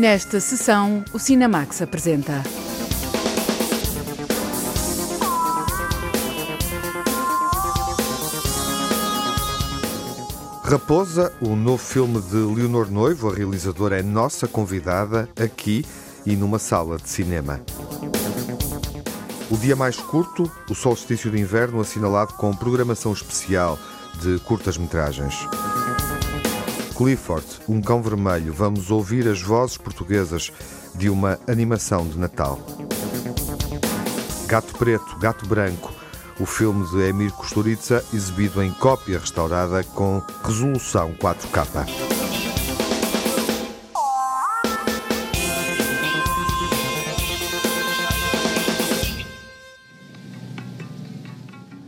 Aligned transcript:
Nesta 0.00 0.40
sessão, 0.40 1.04
o 1.12 1.18
Cinemax 1.18 1.82
apresenta. 1.82 2.42
Raposa, 10.64 11.30
o 11.38 11.54
novo 11.54 11.76
filme 11.76 12.18
de 12.18 12.36
Leonor 12.36 12.90
Noivo, 12.90 13.30
a 13.30 13.34
realizadora 13.34 14.00
é 14.00 14.02
nossa 14.02 14.48
convidada 14.48 15.28
aqui 15.38 15.84
e 16.24 16.34
numa 16.34 16.58
sala 16.58 16.96
de 16.96 17.06
cinema. 17.06 17.60
O 19.50 19.56
dia 19.58 19.76
mais 19.76 19.96
curto, 19.96 20.50
o 20.70 20.74
solstício 20.74 21.30
de 21.30 21.38
inverno, 21.38 21.78
assinalado 21.78 22.32
com 22.38 22.56
programação 22.56 23.12
especial 23.12 23.78
de 24.22 24.38
curtas-metragens. 24.46 25.46
Clifford, 27.00 27.46
um 27.66 27.80
cão 27.80 28.02
vermelho, 28.02 28.52
vamos 28.52 28.90
ouvir 28.90 29.26
as 29.26 29.40
vozes 29.40 29.78
portuguesas 29.78 30.52
de 30.94 31.08
uma 31.08 31.38
animação 31.48 32.06
de 32.06 32.18
Natal. 32.18 32.58
Gato 34.46 34.76
Preto, 34.76 35.18
Gato 35.18 35.46
Branco, 35.46 35.90
o 36.38 36.44
filme 36.44 36.86
de 36.90 36.98
Emir 37.08 37.32
Kusturica, 37.32 38.04
exibido 38.12 38.62
em 38.62 38.70
cópia 38.72 39.18
restaurada 39.18 39.82
com 39.82 40.22
resolução 40.44 41.14
4K. 41.14 41.86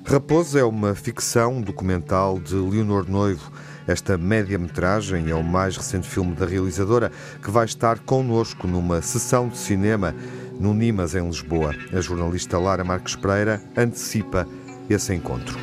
Raposo 0.07 0.59
é 0.59 0.65
uma 0.65 0.95
ficção 0.95 1.61
documental 1.61 2.39
de 2.39 2.55
Leonor 2.55 3.07
Noivo. 3.07 3.53
Esta 3.87 4.17
média-metragem 4.17 5.29
é 5.31 5.35
o 5.35 5.43
mais 5.43 5.77
recente 5.77 6.09
filme 6.09 6.35
da 6.35 6.47
realizadora 6.47 7.11
que 7.43 7.51
vai 7.51 7.65
estar 7.65 7.99
connosco 8.01 8.67
numa 8.67 9.03
sessão 9.03 9.49
de 9.49 9.59
cinema 9.59 10.15
no 10.61 10.73
Nimas, 10.73 11.15
em 11.15 11.27
Lisboa. 11.27 11.75
A 11.93 12.01
jornalista 12.01 12.59
Lara 12.59 12.85
Marques 12.85 13.17
Pereira 13.17 13.63
antecipa 13.77 14.47
esse 14.89 15.13
encontro. 15.15 15.59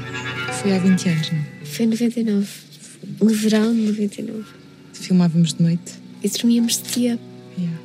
Foi 0.62 0.76
há 0.76 0.80
20 0.80 1.10
anos, 1.10 1.32
não? 1.32 1.66
Foi 1.66 1.86
em 1.86 1.90
99. 1.90 2.48
No 3.22 3.30
verão 3.30 3.74
de 3.74 3.82
99. 3.82 4.44
Filmávamos 4.94 5.54
de 5.54 5.64
noite. 5.64 5.94
E 6.22 6.30
dormíamos 6.30 6.82
de 6.82 6.92
dia. 6.92 7.20
Yeah. 7.58 7.80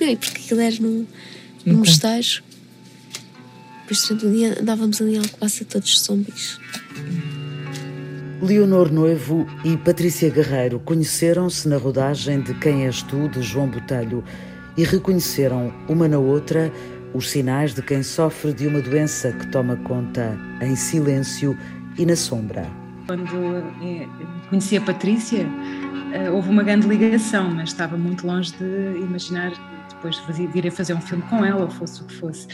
Não, 0.00 0.08
e 0.08 0.16
porque 0.16 0.38
aquilo 0.38 0.60
era 0.60 0.76
num, 0.80 1.06
num 1.66 1.78
mostejo. 1.78 2.42
Depois 3.82 4.06
durante 4.06 4.26
o 4.26 4.32
dia 4.32 4.60
andávamos 4.60 5.00
ali 5.00 5.16
em 5.16 5.18
Alcobaça 5.18 5.64
todos 5.64 6.00
zombies. 6.00 6.60
Leonor 8.42 8.90
Noivo 8.90 9.46
e 9.62 9.76
Patrícia 9.76 10.30
Guerreiro 10.30 10.80
conheceram-se 10.80 11.68
na 11.68 11.76
rodagem 11.76 12.40
de 12.40 12.54
Quem 12.54 12.86
És 12.86 13.02
Tu, 13.02 13.28
de 13.28 13.42
João 13.42 13.68
Botelho, 13.68 14.24
e 14.78 14.84
reconheceram 14.84 15.70
uma 15.86 16.08
na 16.08 16.18
outra 16.18 16.72
os 17.12 17.28
sinais 17.28 17.74
de 17.74 17.82
quem 17.82 18.02
sofre 18.02 18.54
de 18.54 18.66
uma 18.66 18.80
doença 18.80 19.30
que 19.32 19.46
toma 19.48 19.76
conta 19.76 20.38
em 20.62 20.74
silêncio 20.74 21.54
e 21.98 22.06
na 22.06 22.16
sombra. 22.16 22.66
Quando 23.06 23.24
eh, 23.82 24.06
conheci 24.48 24.76
a 24.78 24.80
Patrícia, 24.80 25.46
eh, 26.14 26.30
houve 26.30 26.48
uma 26.48 26.62
grande 26.62 26.86
ligação, 26.86 27.50
mas 27.50 27.70
estava 27.70 27.96
muito 27.98 28.26
longe 28.26 28.54
de 28.56 29.00
imaginar 29.00 29.52
depois 29.90 30.18
vir 30.54 30.66
a 30.66 30.70
fazer 30.70 30.94
um 30.94 31.00
filme 31.00 31.22
com 31.24 31.44
ela, 31.44 31.64
ou 31.64 31.70
fosse 31.70 32.00
o 32.00 32.06
que 32.06 32.14
fosse. 32.14 32.46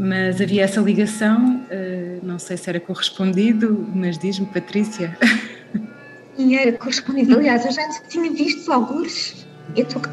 Mas 0.00 0.40
havia 0.40 0.64
essa 0.64 0.80
ligação, 0.80 1.62
eh, 1.68 2.18
não 2.22 2.38
sei 2.38 2.56
se 2.56 2.70
era 2.70 2.80
correspondido, 2.80 3.86
mas 3.94 4.16
diz-me, 4.18 4.46
Patrícia, 4.46 5.14
E 6.38 6.56
era 6.56 6.72
correspondido. 6.72 7.36
Aliás, 7.36 7.66
eu 7.66 7.72
já 7.72 7.86
tinha 8.08 8.30
visto 8.30 8.72
alguns. 8.72 9.46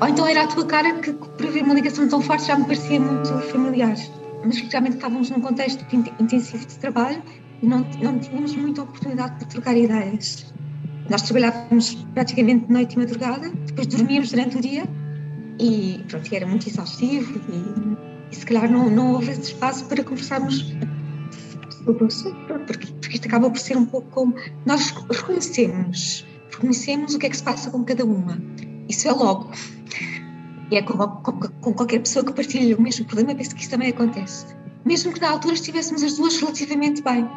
Ou 0.02 0.08
então 0.08 0.28
era 0.28 0.44
a 0.44 0.48
tua 0.48 0.66
cara 0.66 0.94
que, 0.96 1.14
por 1.14 1.48
haver 1.48 1.64
uma 1.64 1.74
ligação 1.74 2.08
tão 2.10 2.22
forte, 2.22 2.46
já 2.48 2.58
me 2.58 2.66
parecia 2.66 3.00
muito 3.00 3.30
familiar. 3.50 3.96
Mas 4.44 4.58
realmente 4.60 4.96
estávamos 4.96 5.30
num 5.30 5.40
contexto 5.40 5.84
in- 5.96 6.04
intensivo 6.20 6.66
de 6.66 6.78
trabalho 6.80 7.24
e 7.62 7.66
não, 7.66 7.80
não 8.02 8.20
tínhamos 8.20 8.56
muita 8.58 8.82
oportunidade 8.84 9.40
de 9.40 9.46
trocar 9.48 9.78
ideias. 9.78 10.54
Nós 11.10 11.22
trabalhávamos 11.22 11.96
praticamente 12.14 12.70
noite 12.70 12.96
e 12.96 13.00
madrugada, 13.00 13.50
depois 13.66 13.88
dormíamos 13.88 14.30
durante 14.30 14.58
o 14.58 14.62
dia 14.62 14.84
e 15.60 16.04
pronto, 16.10 16.36
era 16.36 16.46
muito 16.46 16.68
exaustivo 16.68 17.40
e, 17.50 18.07
e 18.32 18.36
se 18.36 18.46
calhar 18.46 18.70
não, 18.72 18.90
não 18.90 19.14
houve 19.14 19.32
esse 19.32 19.42
espaço 19.54 19.86
para 19.86 20.04
conversarmos 20.04 20.74
sobre 21.86 22.04
o 22.04 22.08
assunto, 22.08 22.36
porque, 22.66 22.88
porque 22.88 23.16
isto 23.16 23.28
acaba 23.28 23.50
por 23.50 23.60
ser 23.60 23.78
um 23.78 23.86
pouco 23.86 24.08
como 24.10 24.36
nós 24.66 24.94
reconhecemos, 25.10 26.26
reconhecemos 26.52 27.16
o 27.16 27.20
que 27.20 27.26
é 27.28 27.30
que 27.30 27.38
se 27.38 27.44
passa 27.44 27.70
com 27.72 27.84
cada 27.84 28.04
uma. 28.06 28.38
Isso 28.90 29.08
é 29.08 29.12
logo. 29.12 29.52
E 30.72 30.76
é 30.76 30.82
com, 30.82 30.98
com- 30.98 31.40
com 31.62 31.74
qualquer 31.74 32.00
pessoa 32.00 32.26
que 32.26 32.34
partilha 32.34 32.76
o 32.76 32.82
mesmo 32.82 33.06
problema, 33.06 33.34
penso 33.36 33.56
que 33.56 33.62
isso 33.62 33.70
também 33.70 33.90
acontece. 33.90 34.46
Mesmo 34.86 35.14
que 35.14 35.22
na 35.22 35.30
altura 35.32 35.54
estivéssemos 35.54 36.04
as 36.04 36.16
duas 36.18 36.38
relativamente 36.40 37.02
bem, 37.02 37.28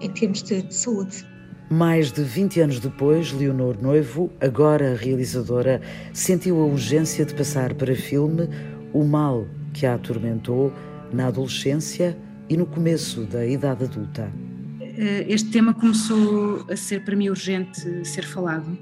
em 0.00 0.10
termos 0.10 0.42
de, 0.42 0.62
de 0.62 0.74
saúde. 0.74 1.24
Mais 1.68 2.12
de 2.12 2.22
20 2.22 2.60
anos 2.60 2.78
depois, 2.80 3.32
Leonor 3.32 3.76
Noivo, 3.82 4.30
agora 4.40 4.94
realizadora, 4.96 5.80
sentiu 6.12 6.60
a 6.60 6.64
urgência 6.64 7.24
de 7.24 7.34
passar 7.34 7.74
para 7.74 7.94
filme 7.96 8.48
o 8.92 9.04
mal 9.04 9.46
que 9.76 9.84
a 9.84 9.94
atormentou 9.94 10.72
na 11.12 11.26
adolescência 11.26 12.16
e 12.48 12.56
no 12.56 12.64
começo 12.64 13.24
da 13.24 13.46
idade 13.46 13.84
adulta. 13.84 14.32
eh, 14.80 15.26
este 15.28 15.50
tema 15.50 15.74
começou 15.74 16.64
a 16.70 16.76
ser 16.76 17.04
para 17.04 17.14
mim 17.14 17.28
urgente 17.28 18.04
ser 18.06 18.24
falado. 18.24 18.78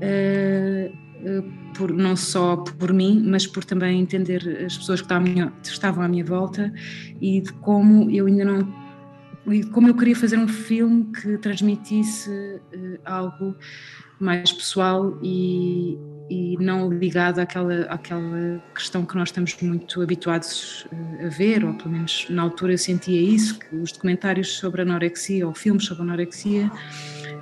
Eh, 0.00 0.90
eh, 1.24 1.42
por, 1.76 1.92
não 1.92 2.16
só 2.16 2.56
por 2.56 2.92
mim, 2.92 3.22
mas 3.24 3.46
por 3.46 3.64
também 3.64 4.00
entender 4.00 4.64
as 4.66 4.76
pessoas 4.76 5.00
que 5.00 5.06
estavam 5.62 6.02
à 6.02 6.08
minha, 6.08 6.24
volta 6.24 6.72
e 7.20 7.40
de 7.40 7.52
como 7.52 8.10
eu 8.10 8.26
ainda 8.26 8.44
não. 8.44 8.74
como 9.72 9.86
eu 9.88 9.94
queria 9.94 10.16
fazer 10.16 10.36
um 10.36 10.48
filme 10.48 11.04
que 11.12 11.38
transmitisse 11.38 12.60
algo 13.04 13.54
mais 14.18 14.52
pessoal 14.52 15.16
e, 15.22 15.96
e 16.30 16.56
não 16.58 16.90
ligado 16.90 17.38
àquela, 17.38 17.82
àquela 17.84 18.62
questão 18.74 19.04
que 19.04 19.16
nós 19.16 19.28
estamos 19.28 19.56
muito 19.62 20.02
habituados 20.02 20.86
eh, 20.92 21.26
a 21.26 21.28
ver, 21.28 21.64
ou 21.64 21.74
pelo 21.74 21.90
menos 21.90 22.26
na 22.28 22.42
altura 22.42 22.74
eu 22.74 22.78
sentia 22.78 23.20
isso, 23.20 23.58
que 23.58 23.74
os 23.76 23.92
documentários 23.92 24.58
sobre 24.58 24.82
anorexia 24.82 25.46
ou 25.46 25.54
filmes 25.54 25.86
sobre 25.86 26.02
anorexia 26.02 26.70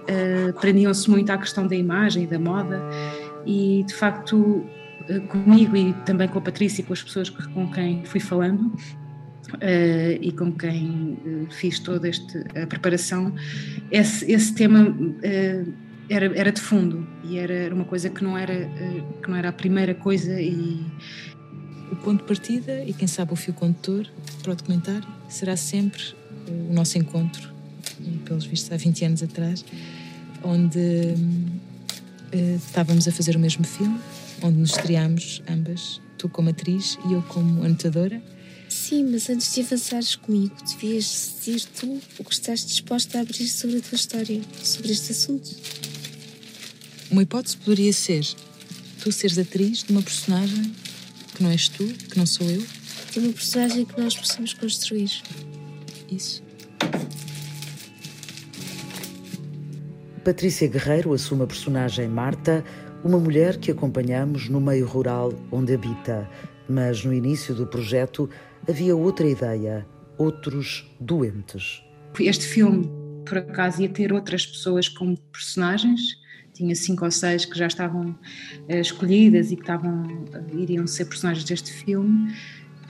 eh, 0.06 0.52
prendiam-se 0.60 1.10
muito 1.10 1.30
à 1.30 1.38
questão 1.38 1.66
da 1.66 1.74
imagem 1.74 2.24
e 2.24 2.26
da 2.26 2.38
moda. 2.38 2.80
E 3.44 3.84
de 3.86 3.94
facto 3.94 4.64
eh, 5.08 5.20
comigo 5.20 5.76
e 5.76 5.92
também 6.04 6.28
com 6.28 6.38
a 6.38 6.42
Patrícia 6.42 6.82
e 6.82 6.84
com 6.84 6.92
as 6.92 7.02
pessoas 7.02 7.28
com 7.30 7.70
quem 7.70 8.04
fui 8.04 8.20
falando 8.20 8.72
eh, 9.60 10.18
e 10.20 10.32
com 10.32 10.52
quem 10.52 11.18
eh, 11.24 11.46
fiz 11.50 11.78
toda 11.78 12.08
este, 12.08 12.38
a 12.60 12.66
preparação, 12.66 13.32
esse, 13.90 14.30
esse 14.30 14.54
tema 14.54 14.94
eh, 15.22 15.64
era, 16.08 16.26
era 16.38 16.52
de 16.52 16.60
fundo 16.60 17.06
e 17.24 17.38
era, 17.38 17.74
uma 17.74 17.84
coisa 17.84 18.08
que 18.08 18.22
não 18.22 18.36
era, 18.36 18.52
eh, 18.52 19.02
que 19.22 19.28
não 19.28 19.36
era 19.36 19.48
a 19.48 19.52
primeira 19.52 19.94
coisa 19.94 20.40
e 20.40 20.84
O 21.90 21.96
ponto 21.96 22.22
de 22.22 22.28
partida 22.28 22.82
e 22.84 22.92
quem 22.92 23.08
sabe 23.08 23.32
o 23.32 23.36
fio 23.36 23.54
condutor 23.54 24.06
para 24.42 24.52
o 24.52 24.54
documentário 24.54 25.08
será 25.28 25.56
sempre 25.56 26.02
eh, 26.46 26.70
o 26.70 26.72
nosso 26.72 26.98
encontro, 26.98 27.52
e, 28.00 28.18
pelos 28.18 28.44
vistos 28.44 28.72
há 28.72 28.76
20 28.76 29.04
anos 29.04 29.22
atrás, 29.22 29.64
onde 30.42 31.14
eh, 32.32 32.56
estávamos 32.56 33.08
a 33.08 33.12
fazer 33.12 33.36
o 33.36 33.38
mesmo 33.38 33.64
filme, 33.64 33.98
onde 34.42 34.58
nos 34.58 34.70
estreámos 34.70 35.42
ambas, 35.48 36.00
tu 36.18 36.28
como 36.28 36.50
atriz 36.50 36.98
e 37.08 37.12
eu 37.12 37.22
como 37.22 37.62
anotadora. 37.62 38.20
Sim, 38.68 39.08
mas 39.10 39.30
antes 39.30 39.54
de 39.54 39.60
avançares 39.62 40.16
comigo, 40.16 40.54
devias 40.64 41.04
decidir 41.04 41.64
tu 41.66 42.00
o 42.18 42.24
que 42.24 42.32
estás 42.32 42.64
disposta 42.64 43.18
a 43.18 43.20
abrir 43.22 43.48
sobre 43.48 43.78
a 43.78 43.80
tua 43.80 43.96
história, 43.96 44.40
sobre 44.62 44.92
este 44.92 45.12
assunto. 45.12 45.50
Uma 47.10 47.22
hipótese 47.22 47.56
poderia 47.56 47.92
ser 47.92 48.24
tu 49.02 49.12
seres 49.12 49.38
atriz 49.38 49.84
de 49.84 49.92
uma 49.92 50.02
personagem 50.02 50.72
que 51.34 51.42
não 51.42 51.50
és 51.50 51.68
tu, 51.68 51.86
que 51.86 52.18
não 52.18 52.26
sou 52.26 52.48
eu. 52.50 52.62
Tem 53.12 53.22
uma 53.22 53.32
personagem 53.32 53.84
que 53.84 54.00
nós 54.00 54.16
possamos 54.16 54.52
construir. 54.54 55.22
Isso. 56.10 56.42
Patrícia 60.24 60.66
Guerreiro 60.66 61.12
assume 61.12 61.44
a 61.44 61.46
personagem 61.46 62.08
Marta, 62.08 62.64
uma 63.04 63.18
mulher 63.18 63.58
que 63.58 63.70
acompanhamos 63.70 64.48
no 64.48 64.60
meio 64.60 64.86
rural 64.86 65.32
onde 65.52 65.74
habita. 65.74 66.28
Mas 66.68 67.04
no 67.04 67.14
início 67.14 67.54
do 67.54 67.66
projeto 67.66 68.28
havia 68.68 68.96
outra 68.96 69.28
ideia, 69.28 69.86
outros 70.18 70.90
doentes. 70.98 71.80
Este 72.18 72.44
filme, 72.44 72.90
por 73.24 73.38
acaso, 73.38 73.82
ia 73.82 73.88
ter 73.88 74.12
outras 74.12 74.44
pessoas 74.44 74.88
como 74.88 75.16
personagens. 75.16 76.25
Tinha 76.56 76.74
cinco 76.74 77.04
ou 77.04 77.10
seis 77.10 77.44
que 77.44 77.58
já 77.58 77.66
estavam 77.66 78.18
eh, 78.68 78.80
escolhidas 78.80 79.52
e 79.52 79.56
que 79.56 79.62
estavam, 79.62 80.02
eh, 80.32 80.56
iriam 80.56 80.86
ser 80.86 81.04
personagens 81.04 81.44
deste 81.44 81.70
filme. 81.72 82.34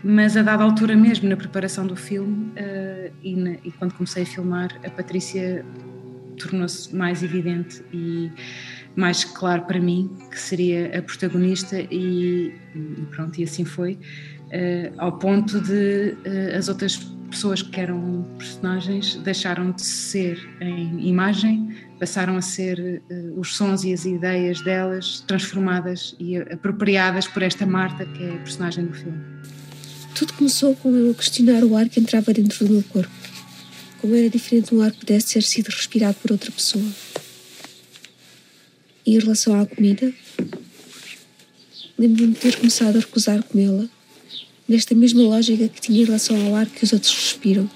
Mas 0.04 0.36
a 0.36 0.42
dada 0.42 0.62
altura 0.62 0.94
mesmo, 0.94 1.28
na 1.28 1.36
preparação 1.36 1.84
do 1.86 1.96
filme 1.96 2.52
eh, 2.56 3.10
e, 3.22 3.34
na- 3.34 3.56
e 3.64 3.72
quando 3.76 3.92
comecei 3.94 4.22
a 4.22 4.26
filmar, 4.26 4.70
a 4.86 4.90
Patrícia 4.90 5.64
tornou-se 6.38 6.94
mais 6.94 7.22
evidente 7.22 7.82
e 7.92 8.30
mais 8.94 9.24
claro 9.24 9.62
para 9.62 9.80
mim 9.80 10.10
que 10.30 10.38
seria 10.38 10.96
a 10.98 11.02
protagonista 11.02 11.80
e, 11.80 12.52
e 12.74 13.06
pronto, 13.10 13.38
e 13.40 13.44
assim 13.44 13.64
foi, 13.64 13.94
uh, 13.94 14.92
ao 14.98 15.18
ponto 15.18 15.60
de 15.60 16.14
uh, 16.26 16.56
as 16.58 16.68
outras 16.68 16.96
pessoas 17.30 17.60
que 17.62 17.80
eram 17.80 18.24
personagens 18.38 19.16
deixaram 19.16 19.72
de 19.72 19.82
ser 19.82 20.38
em 20.60 21.08
imagem, 21.08 21.74
passaram 21.98 22.36
a 22.36 22.42
ser 22.42 23.02
uh, 23.10 23.40
os 23.40 23.56
sons 23.56 23.84
e 23.84 23.92
as 23.92 24.04
ideias 24.04 24.60
delas 24.60 25.20
transformadas 25.26 26.14
e 26.18 26.36
apropriadas 26.36 27.26
por 27.26 27.42
esta 27.42 27.66
Marta, 27.66 28.04
que 28.04 28.22
é 28.22 28.34
a 28.34 28.38
personagem 28.38 28.86
do 28.86 28.94
filme. 28.94 29.18
Tudo 30.14 30.32
começou 30.34 30.74
com 30.76 30.94
eu 30.94 31.14
questionar 31.14 31.62
o 31.64 31.76
ar 31.76 31.88
que 31.88 32.00
entrava 32.00 32.32
dentro 32.32 32.66
do 32.66 32.72
meu 32.72 32.82
corpo. 32.84 33.12
Como 34.00 34.14
era 34.14 34.30
diferente 34.30 34.74
um 34.74 34.80
ar 34.80 34.90
que 34.90 35.00
pudesse 35.00 35.34
ter 35.34 35.42
sido 35.42 35.68
respirado 35.68 36.16
por 36.22 36.32
outra 36.32 36.50
pessoa. 36.50 36.84
E 39.04 39.14
em 39.14 39.18
relação 39.18 39.60
à 39.60 39.66
comida, 39.66 40.12
lembro-me 41.98 42.32
de 42.32 42.40
ter 42.40 42.56
começado 42.56 42.96
a 42.96 43.00
recusar 43.00 43.42
comê-la 43.42 43.86
nesta 44.68 44.94
mesma 44.94 45.22
lógica 45.22 45.68
que 45.68 45.80
tinha 45.80 46.02
em 46.02 46.04
relação 46.04 46.46
ao 46.46 46.56
ar 46.56 46.66
que 46.66 46.82
os 46.82 46.92
outros 46.92 47.14
respiram, 47.14 47.70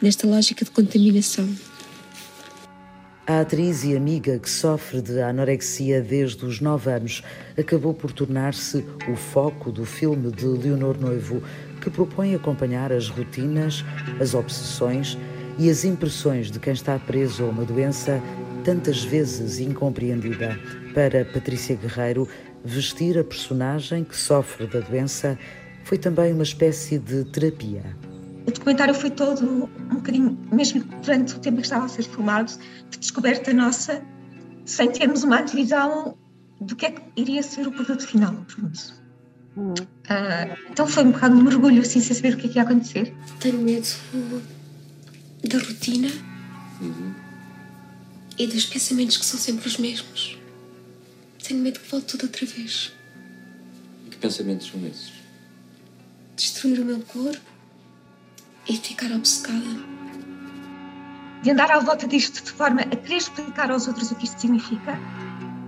nesta 0.00 0.26
lógica 0.26 0.64
de 0.64 0.70
contaminação. 0.70 1.48
A 3.28 3.40
atriz 3.40 3.84
e 3.84 3.94
amiga 3.94 4.38
que 4.38 4.48
sofre 4.48 5.02
de 5.02 5.20
anorexia 5.20 6.00
desde 6.00 6.46
os 6.46 6.62
9 6.62 6.90
anos 6.90 7.22
acabou 7.58 7.92
por 7.92 8.10
tornar-se 8.10 8.82
o 9.06 9.14
foco 9.14 9.70
do 9.70 9.84
filme 9.84 10.32
de 10.32 10.46
Leonor 10.46 10.98
Noivo, 10.98 11.42
que 11.78 11.90
propõe 11.90 12.34
acompanhar 12.34 12.90
as 12.90 13.10
rotinas, 13.10 13.84
as 14.18 14.32
obsessões 14.32 15.18
e 15.58 15.68
as 15.68 15.84
impressões 15.84 16.50
de 16.50 16.58
quem 16.58 16.72
está 16.72 16.98
preso 16.98 17.44
a 17.44 17.48
uma 17.48 17.66
doença 17.66 18.18
tantas 18.64 19.04
vezes 19.04 19.58
incompreendida. 19.58 20.58
Para 20.94 21.22
Patrícia 21.26 21.76
Guerreiro, 21.76 22.26
vestir 22.64 23.18
a 23.18 23.24
personagem 23.24 24.04
que 24.04 24.16
sofre 24.16 24.66
da 24.66 24.80
doença 24.80 25.38
foi 25.84 25.98
também 25.98 26.32
uma 26.32 26.44
espécie 26.44 26.98
de 26.98 27.26
terapia. 27.26 28.07
O 28.48 28.50
documentário 28.50 28.94
foi 28.94 29.10
todo 29.10 29.68
um 29.90 29.96
bocadinho, 29.96 30.38
mesmo 30.50 30.82
durante 31.02 31.34
o 31.34 31.38
tempo 31.38 31.58
que 31.58 31.64
estava 31.64 31.84
a 31.84 31.88
ser 31.88 32.04
filmado, 32.04 32.50
de 32.88 32.98
descoberta 32.98 33.52
nossa, 33.52 34.02
sem 34.64 34.90
termos 34.90 35.22
uma 35.22 35.40
antevisão 35.40 36.16
do 36.58 36.74
que 36.74 36.86
é 36.86 36.92
que 36.92 37.02
iria 37.14 37.42
ser 37.42 37.68
o 37.68 37.72
produto 37.72 38.06
final. 38.06 38.34
Uhum. 39.54 39.74
Uh, 39.74 39.74
então 40.70 40.86
foi 40.86 41.04
um 41.04 41.10
bocado 41.10 41.36
um 41.36 41.42
mergulho, 41.42 41.82
assim, 41.82 42.00
sem 42.00 42.16
saber 42.16 42.34
o 42.34 42.36
que 42.38 42.46
é 42.46 42.48
que 42.48 42.56
ia 42.56 42.62
acontecer. 42.62 43.14
Tenho 43.38 43.58
medo 43.58 43.86
da 45.46 45.58
rotina 45.58 46.08
uhum. 46.80 47.12
e 48.38 48.46
dos 48.46 48.64
pensamentos 48.64 49.18
que 49.18 49.26
são 49.26 49.38
sempre 49.38 49.68
os 49.68 49.76
mesmos. 49.76 50.38
Tenho 51.46 51.60
medo 51.60 51.80
que 51.80 51.90
volte 51.90 52.06
tudo 52.06 52.22
outra 52.22 52.46
vez. 52.46 52.94
Que 54.10 54.16
pensamentos 54.16 54.70
são 54.70 54.86
esses? 54.86 55.18
destruir 56.34 56.80
o 56.80 56.84
meu 56.84 57.00
corpo 57.00 57.57
e 58.68 58.76
ficar 58.76 59.10
obcecada. 59.12 59.98
De 61.42 61.50
andar 61.50 61.70
à 61.70 61.78
volta 61.78 62.06
disto 62.06 62.44
de 62.44 62.50
forma 62.52 62.82
a 62.82 62.96
querer 62.96 63.16
explicar 63.16 63.70
aos 63.70 63.86
outros 63.86 64.10
o 64.10 64.16
que 64.16 64.24
isto 64.24 64.40
significa, 64.40 64.98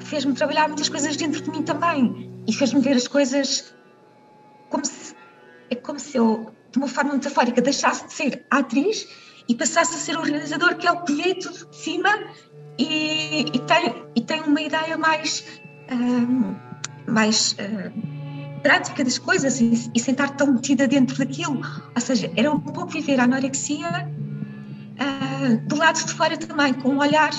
fez-me 0.00 0.34
trabalhar 0.34 0.68
muitas 0.68 0.88
coisas 0.88 1.16
dentro 1.16 1.40
de 1.40 1.50
mim 1.50 1.62
também 1.62 2.30
e 2.46 2.52
fez-me 2.52 2.80
ver 2.80 2.96
as 2.96 3.06
coisas 3.06 3.74
como 4.68 4.84
se, 4.84 5.14
é 5.70 5.74
como 5.74 5.98
se 5.98 6.16
eu, 6.16 6.52
de 6.70 6.78
uma 6.78 6.88
forma 6.88 7.14
metafórica, 7.14 7.60
deixasse 7.60 8.06
de 8.06 8.12
ser 8.12 8.44
a 8.50 8.58
atriz 8.58 9.06
e 9.48 9.54
passasse 9.54 9.94
a 9.94 9.98
ser 9.98 10.16
o 10.16 10.22
realizador 10.22 10.76
que 10.76 10.86
é 10.86 10.92
o 10.92 11.02
que 11.02 11.14
vê 11.14 11.34
tudo 11.34 11.70
de 11.70 11.76
cima 11.76 12.10
e, 12.78 13.46
e, 13.52 13.58
tem, 13.60 14.04
e 14.14 14.20
tem 14.20 14.40
uma 14.42 14.60
ideia 14.60 14.96
mais. 14.96 15.44
Um, 15.90 16.54
mais 17.06 17.56
um, 17.58 18.19
prática 18.62 19.04
das 19.04 19.18
coisas 19.18 19.60
e, 19.60 19.90
e 19.94 20.00
sem 20.00 20.12
estar 20.12 20.30
tão 20.36 20.52
metida 20.52 20.86
dentro 20.86 21.16
daquilo. 21.16 21.60
Ou 21.94 22.00
seja, 22.00 22.30
era 22.36 22.50
um 22.50 22.60
pouco 22.60 22.86
viver 22.86 23.18
a 23.20 23.24
anorexia 23.24 24.08
uh, 25.00 25.68
do 25.68 25.76
lado 25.76 26.04
de 26.04 26.12
fora 26.12 26.36
também, 26.36 26.72
com 26.74 26.90
um 26.90 26.98
olhar 26.98 27.30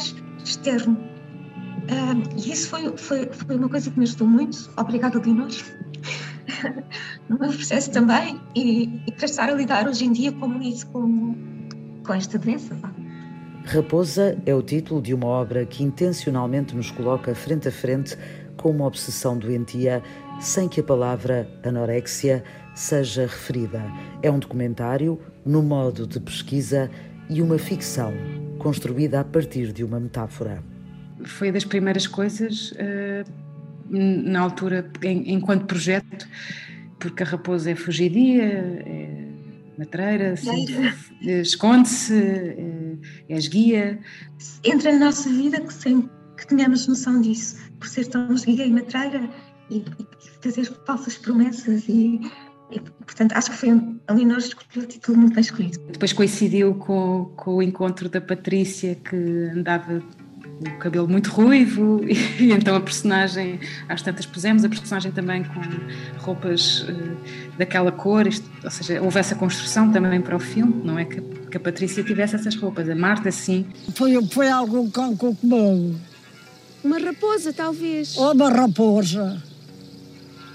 externo. 0.44 0.94
Uh, 0.94 2.38
e 2.38 2.52
isso 2.52 2.70
foi, 2.70 2.96
foi, 2.98 3.30
foi 3.32 3.56
uma 3.56 3.70
coisa 3.70 3.90
que 3.90 3.98
me 3.98 4.06
ajudou 4.06 4.28
muito. 4.28 4.70
Obrigada, 4.78 5.20
Leonor, 5.20 5.50
no 7.30 7.40
meu 7.40 7.50
processo 7.50 7.92
também 7.92 8.40
e, 8.56 9.02
e 9.08 9.12
para 9.12 9.26
estar 9.26 9.50
a 9.50 9.54
lidar 9.54 9.88
hoje 9.88 10.06
em 10.06 10.12
dia 10.12 10.32
como 10.32 10.62
isso, 10.62 10.88
com, 10.88 11.36
com 12.06 12.14
esta 12.14 12.38
doença. 12.38 12.78
Raposa 13.66 14.42
é 14.46 14.56
o 14.56 14.62
título 14.62 15.02
de 15.02 15.14
uma 15.14 15.28
obra 15.28 15.66
que 15.66 15.84
intencionalmente 15.84 16.76
nos 16.76 16.90
coloca 16.90 17.34
frente 17.36 17.68
a 17.68 17.72
frente 17.72 18.18
com 18.58 18.72
uma 18.72 18.86
obsessão 18.86 19.38
doentia 19.38 20.02
sem 20.42 20.68
que 20.68 20.80
a 20.80 20.84
palavra 20.84 21.48
anorexia 21.64 22.44
seja 22.74 23.24
referida. 23.24 23.84
É 24.24 24.32
um 24.32 24.40
documentário 24.40 25.20
no 25.46 25.62
modo 25.62 26.08
de 26.08 26.20
pesquisa 26.20 26.90
e 27.30 27.42
uma 27.42 27.60
ficção 27.60 28.12
construída 28.58 29.20
a 29.20 29.24
partir 29.24 29.72
de 29.72 29.84
uma 29.84 30.00
metáfora. 30.00 30.64
Foi 31.24 31.52
das 31.52 31.64
primeiras 31.64 32.08
coisas, 32.08 32.72
uh, 32.72 33.24
na 33.88 34.40
altura, 34.42 34.90
enquanto 35.04 35.66
projeto, 35.66 36.28
porque 37.00 37.22
a 37.22 37.26
raposa 37.26 37.72
é 37.72 37.76
fugidia, 37.76 38.44
é 38.44 39.28
matreira, 39.78 40.34
esconde-se, 41.22 42.16
é, 42.16 42.96
é 43.30 43.38
esguia. 43.38 44.00
Entra 44.64 44.92
na 44.94 45.06
nossa 45.06 45.30
vida 45.30 45.64
sem 45.70 46.10
que 46.36 46.48
tenhamos 46.48 46.88
noção 46.88 47.22
disso, 47.22 47.58
por 47.80 47.88
ser 47.88 48.08
tão 48.08 48.34
esguia 48.34 48.66
e 48.66 48.72
matreira 48.72 49.30
e, 49.70 49.78
e 49.78 50.31
fazer 50.42 50.66
falsas 50.86 51.18
promessas 51.18 51.88
e, 51.88 52.20
e, 52.72 52.80
portanto, 52.80 53.34
acho 53.34 53.52
que 53.52 53.58
foi 53.58 53.70
a 54.08 54.14
Leonor 54.14 54.38
escolheu 54.38 54.84
o 54.84 54.88
título 54.88 55.18
muito 55.18 55.34
bem 55.34 55.42
escolhido. 55.42 55.80
Depois 55.92 56.14
coincidiu 56.14 56.76
com, 56.76 57.32
com 57.36 57.56
o 57.56 57.64
encontro 57.64 58.10
da 58.10 58.22
Patrícia, 58.22 58.96
que 58.96 59.16
andava 59.16 60.02
o 60.60 60.78
cabelo 60.78 61.08
muito 61.08 61.32
ruivo 61.32 62.02
e, 62.04 62.14
e, 62.44 62.52
então 62.52 62.76
a 62.76 62.82
personagem, 62.82 63.60
às 63.90 64.02
tantas 64.02 64.26
pusemos 64.26 64.64
a 64.64 64.70
personagem 64.70 65.12
também 65.12 65.44
com 65.44 65.62
roupas 66.20 66.82
uh, 66.82 67.18
daquela 67.58 67.92
cor, 67.92 68.28
isto, 68.28 68.50
ou 68.64 68.72
seja, 68.72 69.02
houve 69.02 69.20
essa 69.20 69.36
construção 69.36 69.92
também 69.92 70.22
para 70.22 70.36
o 70.36 70.40
filme, 70.40 70.82
não 70.84 70.98
é 70.98 71.06
que, 71.06 71.20
que 71.22 71.58
a 71.58 71.60
Patrícia 71.60 72.04
tivesse 72.04 72.36
essas 72.36 72.56
roupas, 72.56 72.88
a 72.90 72.96
Marta 72.96 73.32
sim. 73.32 73.66
Foi, 73.96 74.24
foi 74.28 74.50
algum 74.50 74.90
cão 74.90 75.16
com 75.16 75.36
comeu. 75.36 75.96
Uma 76.84 76.98
raposa, 76.98 77.54
talvez. 77.54 78.18
Ou 78.18 78.34
uma 78.34 78.50
raposa 78.50 79.51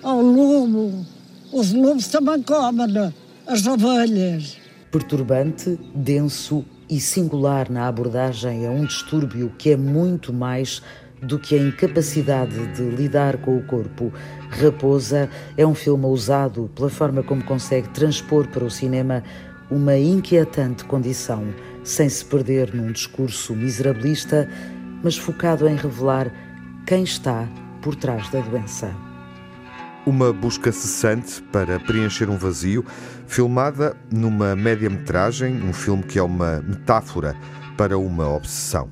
ao 0.06 0.22
lobo. 0.22 1.04
Os 1.52 1.72
lobos 1.72 2.06
também 2.06 2.40
comem 2.42 2.86
né? 2.86 3.12
as 3.46 3.66
ovelhas. 3.66 4.56
Perturbante, 4.90 5.78
denso 5.94 6.64
e 6.88 7.00
singular 7.00 7.68
na 7.68 7.88
abordagem 7.88 8.66
a 8.66 8.70
um 8.70 8.84
distúrbio 8.84 9.52
que 9.58 9.70
é 9.70 9.76
muito 9.76 10.32
mais 10.32 10.80
do 11.20 11.40
que 11.40 11.56
a 11.56 11.58
incapacidade 11.58 12.66
de 12.75 12.82
lidar 12.82 13.38
com 13.38 13.56
o 13.56 13.64
corpo. 13.64 14.12
Raposa 14.48 15.28
é 15.56 15.66
um 15.66 15.75
filme 15.75 16.04
ousado 16.04 16.70
pela 16.76 16.88
forma 16.88 17.25
como 17.25 17.42
consegue 17.42 17.88
transpor 17.88 18.46
para 18.46 18.64
o 18.64 18.70
cinema 18.70 19.25
uma 19.68 19.98
inquietante 19.98 20.84
condição, 20.84 21.52
sem 21.82 22.08
se 22.08 22.25
perder 22.25 22.72
num 22.72 22.92
discurso 22.92 23.56
miserabilista, 23.56 24.48
mas 25.02 25.16
focado 25.16 25.66
em 25.66 25.75
revelar 25.75 26.30
quem 26.86 27.02
está 27.02 27.48
por 27.82 27.96
trás 27.96 28.30
da 28.30 28.40
doença. 28.40 29.05
Uma 30.06 30.32
busca 30.32 30.70
cessante 30.70 31.42
para 31.50 31.80
preencher 31.80 32.30
um 32.30 32.38
vazio, 32.38 32.84
filmada 33.26 33.96
numa 34.08 34.54
média-metragem, 34.54 35.60
um 35.64 35.72
filme 35.72 36.04
que 36.04 36.16
é 36.16 36.22
uma 36.22 36.62
metáfora 36.62 37.36
para 37.76 37.98
uma 37.98 38.28
obsessão. 38.28 38.88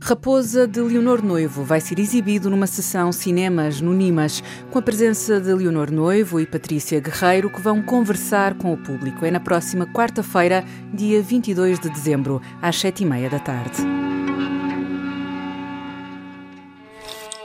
Raposa 0.00 0.66
de 0.66 0.80
Leonor 0.80 1.22
Noivo 1.22 1.62
vai 1.62 1.80
ser 1.80 1.98
exibido 1.98 2.48
numa 2.48 2.66
sessão 2.66 3.12
Cinemas 3.12 3.80
no 3.80 3.92
Nimas, 3.92 4.42
com 4.70 4.78
a 4.78 4.82
presença 4.82 5.40
de 5.40 5.52
Leonor 5.52 5.90
Noivo 5.90 6.40
e 6.40 6.46
Patrícia 6.46 7.00
Guerreiro, 7.00 7.50
que 7.50 7.60
vão 7.60 7.82
conversar 7.82 8.54
com 8.54 8.72
o 8.72 8.76
público. 8.76 9.26
É 9.26 9.30
na 9.30 9.40
próxima 9.40 9.86
quarta-feira, 9.86 10.64
dia 10.94 11.20
22 11.20 11.80
de 11.80 11.90
dezembro, 11.90 12.40
às 12.62 12.78
sete 12.78 13.02
e 13.02 13.06
meia 13.06 13.28
da 13.28 13.40
tarde. 13.40 13.82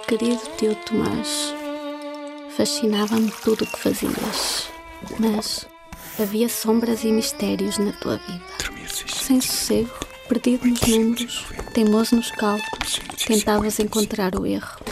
Querido 0.07 0.41
teu 0.57 0.75
Tomás, 0.75 1.55
Fascinava-me 2.55 3.31
tudo 3.43 3.63
o 3.63 3.67
que 3.67 3.79
fazias, 3.79 4.69
mas 5.19 5.67
havia 6.19 6.49
sombras 6.49 7.03
e 7.03 7.11
mistérios 7.11 7.77
na 7.77 7.91
tua 7.93 8.17
vida. 8.17 8.43
Sem 9.07 9.39
sossego, 9.39 9.89
perdido 10.27 10.67
nos 10.67 10.81
números, 10.81 11.45
teimoso 11.73 12.15
nos 12.15 12.29
cálculos, 12.31 12.99
tentavas 13.25 13.79
encontrar 13.79 14.35
o 14.35 14.45
erro. 14.45 14.90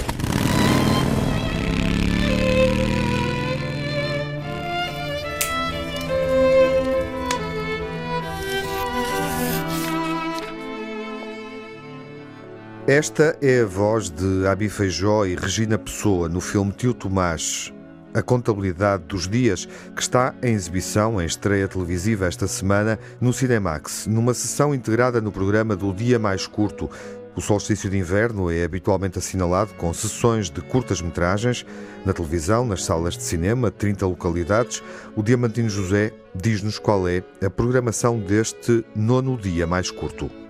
Esta 12.90 13.38
é 13.40 13.62
a 13.62 13.68
voz 13.68 14.10
de 14.10 14.48
Abi 14.48 14.68
Feijó 14.68 15.24
e 15.24 15.36
Regina 15.36 15.78
Pessoa 15.78 16.28
no 16.28 16.42
filme 16.42 16.72
Tio 16.72 16.92
Tomás, 16.92 17.72
a 18.16 18.24
contabilidade 18.24 19.04
dos 19.04 19.28
dias, 19.28 19.68
que 19.96 20.02
está 20.02 20.34
em 20.42 20.56
exibição 20.56 21.22
em 21.22 21.26
estreia 21.28 21.68
televisiva 21.68 22.26
esta 22.26 22.48
semana 22.48 22.98
no 23.22 23.32
Cinemax, 23.32 24.08
numa 24.08 24.34
sessão 24.34 24.74
integrada 24.74 25.22
no 25.22 25.32
programa 25.32 25.76
do 25.76 25.94
Dia 25.94 26.18
Mais 26.18 26.48
Curto. 26.48 26.90
O 27.36 27.42
solstício 27.42 27.92
de 27.92 27.98
inverno 28.00 28.50
é 28.50 28.64
habitualmente 28.64 29.20
assinalado 29.20 29.72
com 29.76 29.94
sessões 29.94 30.50
de 30.50 30.60
curtas-metragens 30.60 31.68
na 32.04 32.12
televisão, 32.12 32.66
nas 32.66 32.84
salas 32.84 33.16
de 33.16 33.22
cinema, 33.22 33.70
30 33.70 34.08
localidades. 34.08 34.82
O 35.16 35.22
Diamantino 35.22 35.70
José 35.70 36.12
diz-nos 36.34 36.80
qual 36.80 37.08
é 37.08 37.22
a 37.46 37.52
programação 37.52 38.20
deste 38.20 38.84
nono 38.96 39.38
dia 39.38 39.68
mais 39.68 39.92
curto. 39.92 40.49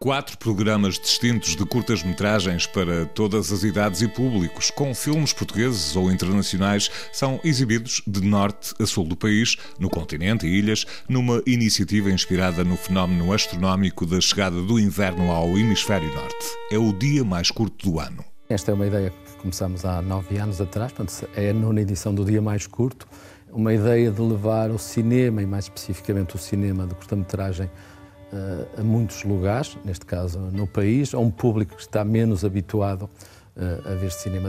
Quatro 0.00 0.38
programas 0.38 0.96
distintos 0.96 1.56
de 1.56 1.66
curtas-metragens 1.66 2.68
para 2.68 3.04
todas 3.04 3.50
as 3.50 3.64
idades 3.64 4.00
e 4.00 4.06
públicos, 4.06 4.70
com 4.70 4.94
filmes 4.94 5.32
portugueses 5.32 5.96
ou 5.96 6.08
internacionais, 6.08 6.88
são 7.12 7.40
exibidos 7.42 8.00
de 8.06 8.20
norte 8.20 8.72
a 8.80 8.86
sul 8.86 9.04
do 9.04 9.16
país, 9.16 9.56
no 9.76 9.90
continente 9.90 10.46
e 10.46 10.56
ilhas, 10.56 10.86
numa 11.08 11.42
iniciativa 11.44 12.12
inspirada 12.12 12.62
no 12.62 12.76
fenómeno 12.76 13.32
astronómico 13.32 14.06
da 14.06 14.20
chegada 14.20 14.62
do 14.62 14.78
inverno 14.78 15.32
ao 15.32 15.58
hemisfério 15.58 16.14
norte. 16.14 16.46
É 16.70 16.78
o 16.78 16.92
dia 16.92 17.24
mais 17.24 17.50
curto 17.50 17.90
do 17.90 17.98
ano. 17.98 18.24
Esta 18.48 18.70
é 18.70 18.74
uma 18.74 18.86
ideia 18.86 19.10
que 19.10 19.32
começamos 19.38 19.84
há 19.84 20.00
nove 20.00 20.38
anos 20.38 20.60
atrás, 20.60 20.92
portanto, 20.92 21.28
é 21.34 21.50
a 21.50 21.52
nona 21.52 21.80
edição 21.80 22.14
do 22.14 22.24
dia 22.24 22.40
mais 22.40 22.68
curto, 22.68 23.08
uma 23.50 23.74
ideia 23.74 24.12
de 24.12 24.20
levar 24.22 24.70
o 24.70 24.78
cinema, 24.78 25.42
e 25.42 25.46
mais 25.46 25.64
especificamente 25.64 26.36
o 26.36 26.38
cinema 26.38 26.86
de 26.86 26.94
curta-metragem, 26.94 27.68
a 28.76 28.82
muitos 28.82 29.24
lugares, 29.24 29.76
neste 29.84 30.04
caso 30.04 30.38
no 30.38 30.66
país, 30.66 31.14
a 31.14 31.18
um 31.18 31.30
público 31.30 31.76
que 31.76 31.82
está 31.82 32.04
menos 32.04 32.44
habituado 32.44 33.08
a 33.84 33.94
ver 33.94 34.12
cinema, 34.12 34.48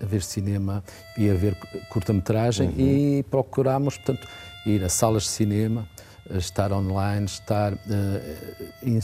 a 0.00 0.06
ver 0.06 0.22
cinema 0.22 0.84
e 1.16 1.28
a 1.28 1.34
ver 1.34 1.56
curta-metragem 1.90 2.68
uhum. 2.68 2.74
e 2.78 3.22
procuramos, 3.24 3.96
portanto, 3.96 4.28
ir 4.64 4.84
a 4.84 4.88
salas 4.88 5.24
de 5.24 5.30
cinema, 5.30 5.88
estar 6.30 6.72
online, 6.72 7.26
estar 7.26 7.72
uh, 7.72 7.78
em, 8.82 8.98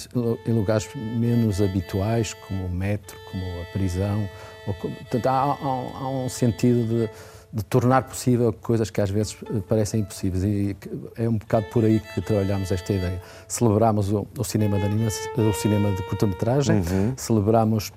em, 0.46 0.52
lugares 0.52 0.88
menos 0.94 1.61
habituais, 1.61 2.34
como 2.34 2.66
o 2.66 2.70
metro, 2.70 3.16
como 3.30 3.44
a 3.62 3.64
prisão. 3.73 4.28
Ou, 4.66 4.75
portanto, 4.75 5.26
há, 5.26 5.52
há, 5.52 5.99
há 5.99 6.08
um 6.08 6.28
sentido 6.28 6.87
de 6.87 7.11
de 7.54 7.62
tornar 7.62 8.02
possível 8.02 8.52
coisas 8.52 8.90
que 8.90 9.00
às 9.00 9.08
vezes 9.08 9.37
eh, 9.49 9.61
parecem 9.68 10.00
impossíveis. 10.00 10.42
E 10.42 10.76
é 11.16 11.28
um 11.28 11.38
bocado 11.38 11.66
por 11.66 11.84
aí 11.84 12.00
que 12.00 12.20
trabalhamos 12.20 12.73
esta 12.73 12.92
ideia. 12.92 13.23
Celebramos 13.46 14.11
o, 14.11 14.26
o 14.37 14.42
cinema 14.42 14.76
de 14.76 14.84
animação, 14.84 15.49
o 15.49 15.52
cinema 15.52 15.92
de 15.92 16.02
curta-metragem, 16.02 16.78
uhum. 16.78 17.12
celebramos 17.16 17.92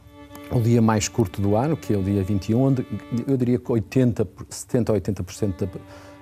o 0.51 0.61
dia 0.61 0.79
mais 0.79 1.07
curto 1.07 1.41
do 1.41 1.55
ano, 1.55 1.75
que 1.75 1.91
é 1.91 1.97
o 1.97 2.03
dia 2.03 2.23
21, 2.23 2.61
onde 2.61 2.85
eu 3.27 3.35
diria 3.35 3.57
que 3.57 3.71
80, 3.71 4.27
70 4.47 4.93
a 4.93 4.95
80% 4.95 5.59
da 5.59 5.67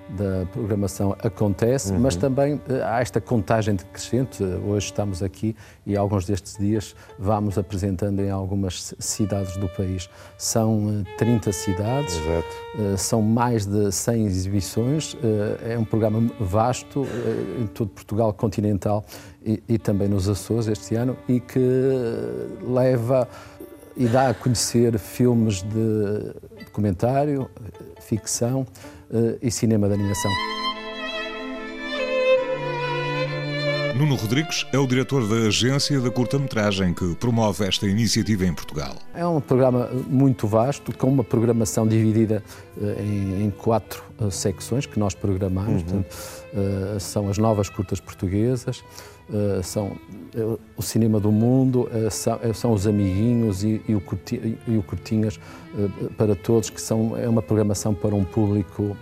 da 0.10 0.46
programação 0.52 1.16
acontece, 1.24 1.92
uhum. 1.92 2.00
mas 2.00 2.16
também 2.16 2.62
eh, 2.70 2.82
há 2.84 3.02
esta 3.02 3.20
contagem 3.20 3.76
decrescente. 3.76 4.44
Hoje 4.44 4.88
estamos 4.88 5.24
aqui 5.24 5.56
e 5.86 5.98
alguns 5.98 6.26
destes 6.26 6.58
dias 6.58 6.96
vamos 7.18 7.58
apresentando 7.58 8.20
em 8.22 8.30
algumas 8.30 8.94
cidades 9.00 9.58
do 9.58 9.68
país. 9.70 10.10
São 10.38 11.04
30 11.18 11.50
eh, 11.50 11.54
cidades, 11.54 12.16
Exato. 12.16 12.48
Eh, 12.80 12.98
são 12.98 13.22
mais 13.22 13.66
de 13.66 13.92
100 13.92 14.26
exibições, 14.26 15.18
é 15.64 15.78
um 15.78 15.86
programa 15.86 16.30
vasto 16.40 17.06
em 17.60 17.68
todo 17.68 17.90
Portugal 17.90 18.32
continental 18.34 19.04
e, 19.44 19.62
e 19.68 19.78
também 19.78 20.08
nos 20.08 20.30
Açores 20.30 20.68
este 20.68 20.96
ano 20.96 21.18
e 21.28 21.40
que 21.40 21.60
leva 22.62 23.28
e 23.98 24.08
dá 24.08 24.30
a 24.30 24.34
conhecer 24.34 24.98
filmes 25.00 25.62
de 25.64 26.64
documentário, 26.66 27.50
ficção, 28.02 28.68
e 29.42 29.52
cinema 29.52 29.88
de 29.88 29.94
animação. 29.94 30.32
Nuno 33.96 34.16
Rodrigues 34.16 34.68
é 34.74 34.78
o 34.78 34.86
diretor 34.86 35.26
da 35.26 35.48
agência 35.48 36.02
da 36.02 36.12
curta-metragem 36.12 36.94
que 36.94 37.16
promove 37.16 37.66
esta 37.66 37.88
iniciativa 37.88 38.46
em 38.46 38.54
Portugal. 38.54 38.94
É 39.14 39.26
um 39.26 39.40
programa 39.40 39.90
muito 40.10 40.48
vasto, 40.48 40.96
com 40.98 41.08
uma 41.08 41.24
programação 41.24 41.88
dividida 41.88 42.44
uh, 42.76 43.02
em, 43.02 43.46
em, 43.46 43.50
quatro 43.50 44.04
uh, 44.20 44.30
secções 44.30 44.86
que 44.86 45.00
nós 45.00 45.16
programamos. 45.16 45.82
Uhum. 45.84 46.04
Portanto, 46.04 46.16
são 47.00 47.30
as 47.30 47.38
novas 47.38 47.70
curtas 47.70 48.00
portuguesas, 48.00 48.82
são 49.64 49.98
o 50.76 50.82
cinema 50.82 51.20
do 51.20 51.32
mundo, 51.32 51.90
são, 52.12 52.40
são, 52.54 52.74
os 52.74 52.86
amiguinhos 52.86 53.64
e, 53.64 53.82
e, 53.88 53.96
o, 53.96 54.02
curti, 54.02 54.58
e 54.68 54.78
o 54.78 54.84
curtinhas 54.84 55.40
para 56.18 56.36
todos, 56.36 56.70
que 56.70 56.82
são, 56.82 57.18
é 57.18 57.28
uma 57.28 57.42
programação 57.42 57.94
para 57.94 58.14
um 58.14 58.24
público 58.24 58.96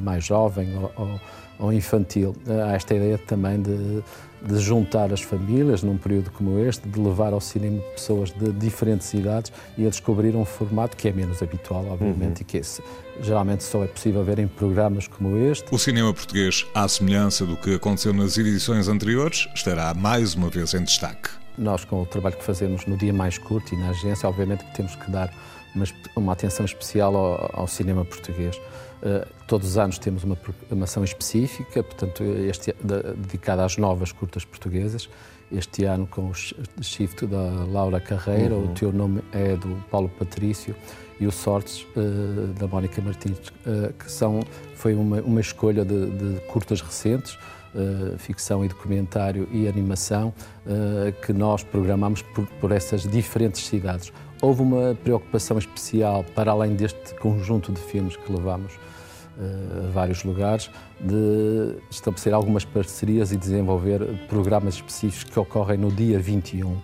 mais 0.00 0.24
jovem 0.24 0.76
ou, 0.76 0.92
ou, 0.96 1.20
ou 1.58 1.72
infantil. 1.72 2.34
Há 2.66 2.74
esta 2.74 2.94
ideia 2.94 3.16
também 3.16 3.62
de 3.62 4.02
de 4.44 4.58
juntar 4.58 5.12
as 5.12 5.22
famílias 5.22 5.82
num 5.82 5.96
período 5.96 6.30
como 6.30 6.58
este, 6.58 6.88
de 6.88 6.98
levar 6.98 7.32
ao 7.32 7.40
cinema 7.40 7.80
pessoas 7.94 8.30
de 8.32 8.52
diferentes 8.52 9.12
idades 9.14 9.52
e 9.78 9.86
a 9.86 9.88
descobrir 9.90 10.34
um 10.34 10.44
formato 10.44 10.96
que 10.96 11.08
é 11.08 11.12
menos 11.12 11.42
habitual, 11.42 11.86
obviamente, 11.88 12.38
uhum. 12.38 12.42
e 12.42 12.44
que 12.44 12.56
esse, 12.58 12.82
geralmente 13.22 13.62
só 13.62 13.84
é 13.84 13.86
possível 13.86 14.22
ver 14.24 14.38
em 14.38 14.48
programas 14.48 15.06
como 15.06 15.36
este. 15.36 15.72
O 15.72 15.78
cinema 15.78 16.12
português, 16.12 16.66
à 16.74 16.86
semelhança 16.88 17.46
do 17.46 17.56
que 17.56 17.76
aconteceu 17.76 18.12
nas 18.12 18.36
edições 18.36 18.88
anteriores, 18.88 19.48
estará 19.54 19.94
mais 19.94 20.34
uma 20.34 20.50
vez 20.50 20.74
em 20.74 20.82
destaque. 20.82 21.30
Nós, 21.56 21.84
com 21.84 22.02
o 22.02 22.06
trabalho 22.06 22.36
que 22.36 22.44
fazemos 22.44 22.84
no 22.86 22.96
dia 22.96 23.12
mais 23.12 23.38
curto 23.38 23.74
e 23.74 23.78
na 23.78 23.90
agência, 23.90 24.28
obviamente 24.28 24.64
que 24.64 24.74
temos 24.74 24.96
que 24.96 25.10
dar 25.10 25.32
uma, 25.74 25.84
uma 26.16 26.32
atenção 26.32 26.66
especial 26.66 27.14
ao, 27.14 27.60
ao 27.60 27.66
cinema 27.68 28.04
português. 28.04 28.56
Uh, 28.56 29.26
todos 29.46 29.68
os 29.68 29.78
anos 29.78 29.98
temos 29.98 30.24
uma 30.24 30.36
programação 30.36 31.04
específica, 31.04 31.82
portanto, 31.82 32.22
este, 32.22 32.74
de, 32.82 33.02
dedicada 33.16 33.64
às 33.64 33.76
novas 33.76 34.12
curtas 34.12 34.44
portuguesas. 34.44 35.08
Este 35.50 35.84
ano 35.84 36.06
com 36.06 36.30
o 36.30 36.34
shift 36.82 37.26
da 37.26 37.66
Laura 37.70 38.00
Carreira, 38.00 38.54
uhum. 38.54 38.70
o 38.70 38.74
teu 38.74 38.90
nome 38.90 39.22
é 39.32 39.54
do 39.54 39.76
Paulo 39.90 40.08
Patrício 40.08 40.74
e 41.22 41.26
o 41.26 41.32
Sortes 41.32 41.86
uh, 41.96 42.52
da 42.58 42.66
Mónica 42.66 43.00
Martins, 43.00 43.38
uh, 43.38 43.92
que 43.92 44.10
são, 44.10 44.40
foi 44.74 44.94
uma, 44.94 45.20
uma 45.20 45.40
escolha 45.40 45.84
de, 45.84 46.10
de 46.10 46.40
curtas 46.46 46.80
recentes, 46.80 47.38
Uh, 47.74 48.18
ficção 48.18 48.62
e 48.62 48.68
documentário 48.68 49.48
e 49.50 49.66
animação 49.66 50.34
uh, 50.66 51.10
que 51.24 51.32
nós 51.32 51.62
programamos 51.62 52.20
por, 52.20 52.46
por, 52.60 52.70
essas 52.70 53.04
diferentes 53.04 53.64
cidades. 53.64 54.12
Houve 54.42 54.60
uma 54.60 54.94
preocupação 55.02 55.56
especial, 55.56 56.22
para 56.34 56.50
além 56.50 56.74
deste 56.74 57.14
conjunto 57.14 57.72
de 57.72 57.80
filmes 57.80 58.14
que 58.14 58.30
levamos 58.30 58.74
uh, 58.74 59.86
a 59.86 59.90
vários 59.90 60.22
lugares, 60.22 60.70
de 61.00 61.78
estabelecer 61.90 62.34
algumas 62.34 62.66
parcerias 62.66 63.32
e 63.32 63.38
desenvolver 63.38 64.06
programas 64.28 64.74
específicos 64.74 65.32
que 65.32 65.40
ocorrem 65.40 65.78
no 65.78 65.90
dia 65.90 66.18
21. 66.18 66.76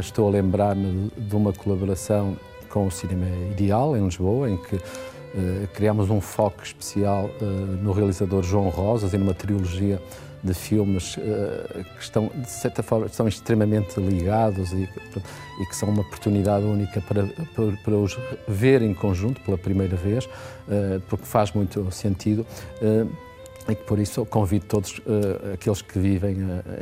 estou 0.00 0.26
a 0.26 0.30
lembrar-me 0.30 1.10
de 1.18 1.36
uma 1.36 1.52
colaboração 1.52 2.34
com 2.68 2.86
o 2.86 2.90
Cinema 2.90 3.26
Ideal, 3.50 3.96
em 3.96 4.04
Lisboa, 4.04 4.50
em 4.50 4.56
que 4.56 4.78
Uh, 5.28 5.68
criámos 5.74 6.08
um 6.08 6.22
foco 6.22 6.62
especial 6.62 7.28
uh, 7.42 7.44
no 7.44 7.92
realizador 7.92 8.42
João 8.42 8.70
Rosas 8.70 9.12
e 9.12 9.18
numa 9.18 9.34
trilogia 9.34 10.00
de 10.42 10.54
filmes 10.54 11.18
uh, 11.18 11.84
que 11.84 12.02
estão, 12.02 12.30
de 12.34 12.48
certa 12.48 12.82
forma, 12.82 13.04
estão 13.06 13.28
extremamente 13.28 14.00
ligados 14.00 14.72
e, 14.72 14.88
e 15.60 15.66
que 15.66 15.76
são 15.76 15.90
uma 15.90 16.00
oportunidade 16.00 16.64
única 16.64 17.02
para, 17.02 17.26
para, 17.26 17.72
para, 17.84 17.94
os 17.94 18.18
ver 18.48 18.80
em 18.80 18.94
conjunto 18.94 19.38
pela 19.42 19.58
primeira 19.58 19.96
vez, 19.96 20.26
porque 21.10 21.26
faz 21.26 21.52
muito 21.52 21.90
sentido. 21.90 22.46
e 23.68 23.74
por 23.74 23.98
isso 23.98 24.24
convido 24.24 24.64
todos 24.66 25.00
aqueles 25.52 25.82
que 25.82 25.98
vivem 25.98 26.36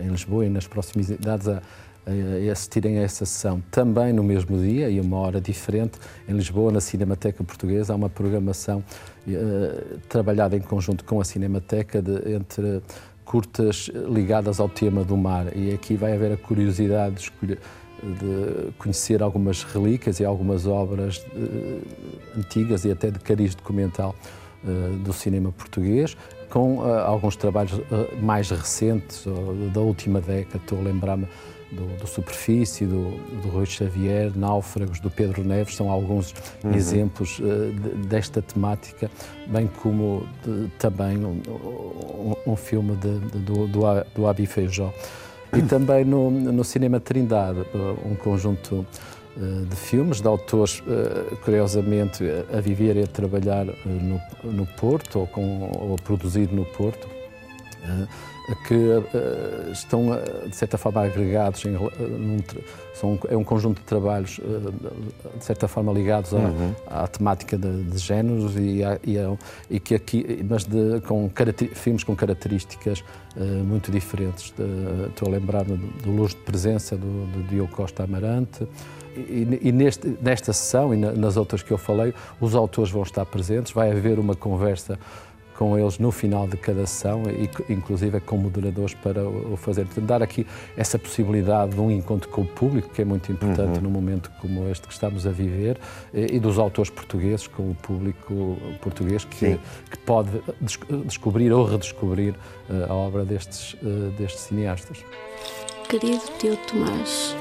em 0.04 0.08
Lisboa 0.08 0.46
e 0.46 0.48
nas 0.48 0.66
proximidades 0.66 1.48
a, 1.48 1.62
a 2.06 2.52
assistirem 2.52 2.98
a 2.98 3.02
essa 3.02 3.26
sessão. 3.26 3.60
Também 3.70 4.12
no 4.12 4.22
mesmo 4.22 4.58
dia 4.58 4.88
e 4.88 5.00
uma 5.00 5.18
hora 5.18 5.40
diferente, 5.40 5.98
em 6.28 6.32
Lisboa, 6.32 6.70
na 6.70 6.80
Cinemateca 6.80 7.42
Portuguesa, 7.42 7.92
há 7.92 7.96
uma 7.96 8.08
programação 8.08 8.82
uh, 9.26 9.98
trabalhada 10.08 10.56
em 10.56 10.60
conjunto 10.60 11.04
com 11.04 11.20
a 11.20 11.24
Cinemateca 11.24 12.00
de, 12.00 12.32
entre 12.32 12.80
curtas 13.24 13.90
ligadas 14.08 14.60
ao 14.60 14.68
tema 14.68 15.02
do 15.02 15.16
mar. 15.16 15.46
E 15.56 15.74
aqui 15.74 15.96
vai 15.96 16.12
haver 16.12 16.32
a 16.32 16.36
curiosidade 16.36 17.16
de, 17.16 17.20
escolher, 17.22 17.58
de 18.00 18.72
conhecer 18.78 19.20
algumas 19.20 19.64
relíquias 19.64 20.20
e 20.20 20.24
algumas 20.24 20.64
obras 20.64 21.18
uh, 21.18 21.82
antigas 22.38 22.84
e 22.84 22.92
até 22.92 23.10
de 23.10 23.18
cariz 23.18 23.52
documental 23.56 24.14
uh, 24.62 24.96
do 24.98 25.12
cinema 25.12 25.50
português, 25.50 26.16
com 26.48 26.80
alguns 26.80 27.34
trabalhos 27.34 27.80
mais 28.22 28.48
recentes, 28.50 29.24
da 29.74 29.80
última 29.80 30.20
década. 30.20 30.58
Estou 30.58 30.78
a 30.78 30.82
lembrar-me 30.82 31.26
do, 31.70 31.96
do 31.96 32.06
Superfície, 32.06 32.86
do, 32.86 33.18
do 33.42 33.48
Rui 33.48 33.66
Xavier, 33.66 34.32
Náufragos, 34.34 35.00
do 35.00 35.10
Pedro 35.10 35.44
Neves, 35.44 35.74
são 35.74 35.90
alguns 35.90 36.34
uhum. 36.62 36.74
exemplos 36.74 37.38
uh, 37.38 37.72
de, 37.72 38.06
desta 38.06 38.40
temática, 38.40 39.10
bem 39.46 39.66
como 39.82 40.26
de, 40.44 40.68
também 40.78 41.18
um, 41.18 41.40
um, 41.48 42.52
um, 42.52 42.56
filme 42.56 42.96
de, 42.96 43.18
do, 43.38 43.66
do, 43.66 43.80
do 44.14 44.26
Abi 44.26 44.46
Feijó. 44.46 44.92
E 45.56 45.62
também 45.62 46.04
no, 46.04 46.30
no 46.30 46.64
Cinema 46.64 47.00
Trindade, 47.00 47.60
um 48.04 48.14
conjunto 48.16 48.84
de 49.36 49.76
filmes 49.76 50.20
de 50.20 50.26
autores, 50.26 50.82
curiosamente, 51.44 52.24
a 52.52 52.60
viver 52.60 52.96
e 52.96 53.02
a 53.02 53.06
trabalhar 53.06 53.64
no, 53.84 54.20
no 54.42 54.66
Porto 54.66 55.20
ou, 55.20 55.26
com, 55.26 55.70
ou 55.72 55.96
produzido 55.96 56.54
no 56.54 56.64
Porto 56.64 57.06
que 58.54 58.74
uh, 58.74 59.72
estão, 59.72 60.10
uh, 60.10 60.48
de 60.48 60.54
certa 60.54 60.78
forma, 60.78 61.02
agregados, 61.02 61.64
em, 61.64 61.74
uh, 61.74 61.90
num, 62.00 62.38
são, 62.94 63.18
é 63.28 63.36
um 63.36 63.42
conjunto 63.42 63.78
de 63.78 63.84
trabalhos, 63.84 64.40
de 65.36 65.44
certa 65.44 65.66
forma, 65.66 65.92
ligados 65.92 66.32
à, 66.32 66.38
uhum. 66.38 66.74
à 66.86 67.06
temática 67.06 67.58
de, 67.58 67.82
de 67.82 67.98
géneros, 67.98 68.56
e, 68.56 68.84
a, 68.84 68.98
e, 69.04 69.18
a, 69.18 69.36
e, 69.68 69.80
que 69.80 69.94
aqui, 69.94 70.44
mas 70.48 70.64
de, 70.64 71.00
com 71.06 71.30
filmes 71.74 72.04
com 72.04 72.14
características 72.16 73.04
muito 73.64 73.90
diferentes. 73.90 74.50
De, 74.56 75.08
estou 75.08 75.28
a 75.28 75.32
lembrar-me 75.32 75.76
do 75.76 76.10
Luz 76.10 76.30
de 76.30 76.40
Presença, 76.40 76.96
do, 76.96 77.26
do 77.26 77.48
Diogo 77.48 77.70
Costa 77.70 78.04
Amarante, 78.04 78.66
e, 79.16 79.58
e 79.62 79.72
neste, 79.72 80.16
nesta 80.20 80.52
sessão 80.52 80.92
e 80.92 80.96
na, 80.96 81.12
nas 81.12 81.36
outras 81.36 81.62
que 81.62 81.70
eu 81.70 81.78
falei, 81.78 82.12
os 82.40 82.54
autores 82.54 82.90
vão 82.90 83.02
estar 83.02 83.24
presentes, 83.24 83.72
vai 83.72 83.90
haver 83.90 84.18
uma 84.18 84.34
conversa 84.34 84.98
com 85.56 85.78
eles 85.78 85.98
no 85.98 86.10
final 86.10 86.46
de 86.46 86.56
cada 86.56 86.86
sessão 86.86 87.22
e 87.24 87.72
inclusive 87.72 88.20
com 88.20 88.36
moderadores 88.36 88.94
para 88.94 89.26
o 89.26 89.56
fazer. 89.56 89.84
Portanto, 89.86 90.06
dar 90.06 90.22
aqui 90.22 90.46
essa 90.76 90.98
possibilidade 90.98 91.74
de 91.74 91.80
um 91.80 91.90
encontro 91.90 92.28
com 92.28 92.42
o 92.42 92.46
público, 92.46 92.90
que 92.90 93.02
é 93.02 93.04
muito 93.04 93.30
importante 93.32 93.76
uhum. 93.76 93.82
num 93.82 93.90
momento 93.90 94.30
como 94.40 94.68
este 94.68 94.86
que 94.86 94.92
estamos 94.92 95.26
a 95.26 95.30
viver, 95.30 95.78
e 96.12 96.38
dos 96.38 96.58
autores 96.58 96.90
portugueses 96.90 97.46
com 97.46 97.70
o 97.70 97.74
público 97.74 98.56
português 98.80 99.24
que, 99.24 99.58
que 99.90 99.98
pode 100.04 100.30
descobrir 101.04 101.52
ou 101.52 101.64
redescobrir 101.64 102.34
eh, 102.70 102.86
a 102.88 102.94
obra 102.94 103.24
destes, 103.24 103.76
eh, 103.82 104.10
destes 104.18 104.42
cineastas. 104.42 105.04
Querido 105.88 106.22
tio 106.38 106.56
Tomás, 106.68 107.34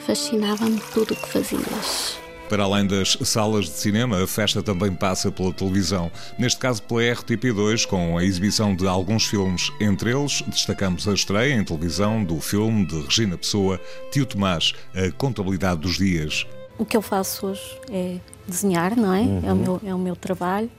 fascinava-me 0.00 0.80
tudo 0.92 1.14
o 1.14 1.16
que 1.16 1.28
fazias 1.28 2.23
para 2.48 2.64
além 2.64 2.86
das 2.86 3.16
salas 3.24 3.66
de 3.66 3.72
cinema, 3.72 4.22
a 4.22 4.26
festa 4.26 4.62
também 4.62 4.92
passa 4.92 5.30
pela 5.32 5.52
televisão, 5.52 6.10
neste 6.38 6.58
caso 6.58 6.82
pela 6.82 7.00
RTP2, 7.00 7.86
com 7.86 8.18
a 8.18 8.24
exibição 8.24 8.74
de 8.74 8.86
alguns 8.86 9.26
filmes. 9.26 9.72
Entre 9.80 10.10
eles, 10.10 10.42
destacamos 10.42 11.08
a 11.08 11.12
estreia 11.12 11.54
em 11.54 11.64
televisão 11.64 12.22
do 12.22 12.40
filme 12.40 12.84
de 12.84 13.00
Regina 13.00 13.38
Pessoa, 13.38 13.80
Tio 14.12 14.26
Tomás, 14.26 14.72
A 14.94 15.10
Contabilidade 15.12 15.80
dos 15.80 15.96
Dias. 15.96 16.46
O 16.78 16.84
que 16.84 16.96
eu 16.96 17.02
faço 17.02 17.46
hoje 17.46 17.80
é 17.90 18.18
desenhar, 18.46 18.96
não 18.96 19.12
é? 19.14 19.20
Uhum. 19.20 19.42
É, 19.44 19.52
o 19.52 19.56
meu, 19.56 19.80
é 19.86 19.94
o 19.94 19.98
meu 19.98 20.16
trabalho. 20.16 20.70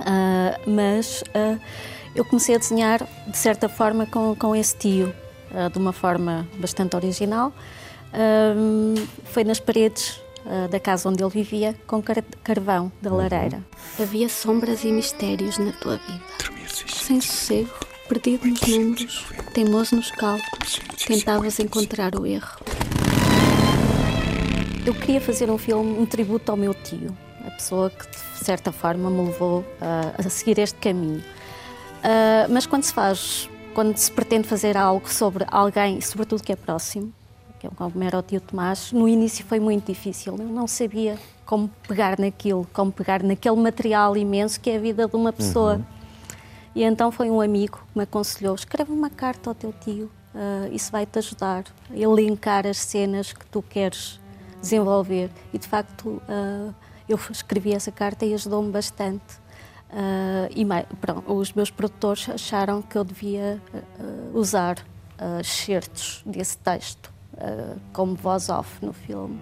Uh, 0.00 0.70
mas 0.70 1.22
uh, 1.34 1.60
eu 2.14 2.24
comecei 2.24 2.54
a 2.54 2.58
desenhar, 2.58 3.06
de 3.26 3.36
certa 3.36 3.68
forma, 3.68 4.06
com, 4.06 4.34
com 4.36 4.54
esse 4.54 4.76
tio, 4.76 5.12
uh, 5.50 5.70
de 5.70 5.78
uma 5.78 5.92
forma 5.92 6.46
bastante 6.58 6.94
original. 6.96 7.52
foi 9.24 9.44
nas 9.44 9.60
paredes 9.60 10.20
uh, 10.48 10.68
da 10.68 10.80
casa 10.80 11.08
onde 11.08 11.22
ele 11.22 11.30
vivia 11.30 11.74
com 11.86 12.02
car 12.02 12.22
carvão 12.42 12.90
da 13.00 13.10
uhum. 13.10 13.18
lareira. 13.18 13.58
Uhum. 13.98 14.04
Havia 14.04 14.28
sombras 14.28 14.84
e 14.84 14.90
mistérios 14.90 15.58
na 15.58 15.72
tua 15.72 15.96
vida. 15.96 16.24
Sem 16.86 17.20
sossego, 17.20 17.70
perdido 18.08 18.46
nos 18.46 18.60
números, 18.62 19.26
teimoso 19.52 19.96
nos 19.96 20.10
cálculos, 20.10 20.80
tentavas 21.06 21.58
encontrar 21.58 22.14
o 22.14 22.26
erro. 22.26 22.58
Eu 24.86 24.94
queria 24.94 25.20
fazer 25.20 25.50
um 25.50 25.58
filme, 25.58 25.98
um 25.98 26.06
tributo 26.06 26.50
ao 26.50 26.56
meu 26.56 26.72
tio, 26.72 27.14
a 27.46 27.50
pessoa 27.50 27.90
que 27.90 28.06
de 28.10 28.44
certa 28.44 28.72
forma 28.72 29.10
me 29.10 29.26
levou 29.26 29.60
uh, 29.60 30.26
a 30.26 30.30
seguir 30.30 30.58
este 30.58 30.78
caminho. 30.78 31.22
Uh, 31.98 32.50
mas 32.50 32.66
quando 32.66 32.84
se 32.84 32.92
faz, 32.92 33.50
quando 33.74 33.96
se 33.96 34.10
pretende 34.10 34.48
fazer 34.48 34.76
algo 34.76 35.08
sobre 35.12 35.44
alguém, 35.48 36.00
sobretudo 36.00 36.42
que 36.42 36.52
é 36.52 36.56
próximo, 36.56 37.12
que 37.58 37.66
é 37.66 37.70
como 37.70 38.02
era 38.02 38.18
o 38.18 38.22
tio 38.22 38.40
Tomás, 38.40 38.92
no 38.92 39.08
início 39.08 39.44
foi 39.44 39.58
muito 39.58 39.86
difícil. 39.86 40.36
Eu 40.38 40.46
não 40.46 40.66
sabia 40.66 41.18
como 41.44 41.68
pegar 41.86 42.18
naquilo, 42.18 42.66
como 42.72 42.92
pegar 42.92 43.22
naquele 43.22 43.56
material 43.56 44.16
imenso 44.16 44.60
que 44.60 44.70
é 44.70 44.76
a 44.76 44.80
vida 44.80 45.08
de 45.08 45.16
uma 45.16 45.32
pessoa. 45.32 45.76
Uhum. 45.76 45.84
E 46.74 46.82
então 46.84 47.10
foi 47.10 47.30
um 47.30 47.40
amigo 47.40 47.78
que 47.78 47.98
me 47.98 48.04
aconselhou: 48.04 48.54
escreve 48.54 48.92
uma 48.92 49.10
carta 49.10 49.50
ao 49.50 49.54
teu 49.54 49.72
tio, 49.72 50.10
uh, 50.34 50.72
isso 50.72 50.92
vai 50.92 51.04
te 51.04 51.18
ajudar 51.18 51.64
a 51.90 51.96
elencar 51.96 52.66
as 52.66 52.78
cenas 52.78 53.32
que 53.32 53.44
tu 53.46 53.62
queres 53.62 54.20
desenvolver. 54.60 55.30
E 55.52 55.58
de 55.58 55.66
facto, 55.66 56.22
uh, 56.28 56.74
eu 57.08 57.18
escrevi 57.30 57.72
essa 57.72 57.90
carta 57.90 58.24
e 58.24 58.34
ajudou-me 58.34 58.70
bastante. 58.70 59.48
Uh, 59.90 60.52
e 60.54 60.66
pronto, 61.00 61.32
os 61.32 61.52
meus 61.54 61.70
produtores 61.70 62.28
acharam 62.28 62.82
que 62.82 62.96
eu 62.96 63.04
devia 63.04 63.60
usar 64.34 64.76
excertos 65.40 66.22
desse 66.24 66.56
texto 66.58 67.17
uh, 67.38 67.78
como 67.92 68.14
voz 68.14 68.48
off 68.48 68.84
no 68.84 68.92
filme. 68.92 69.38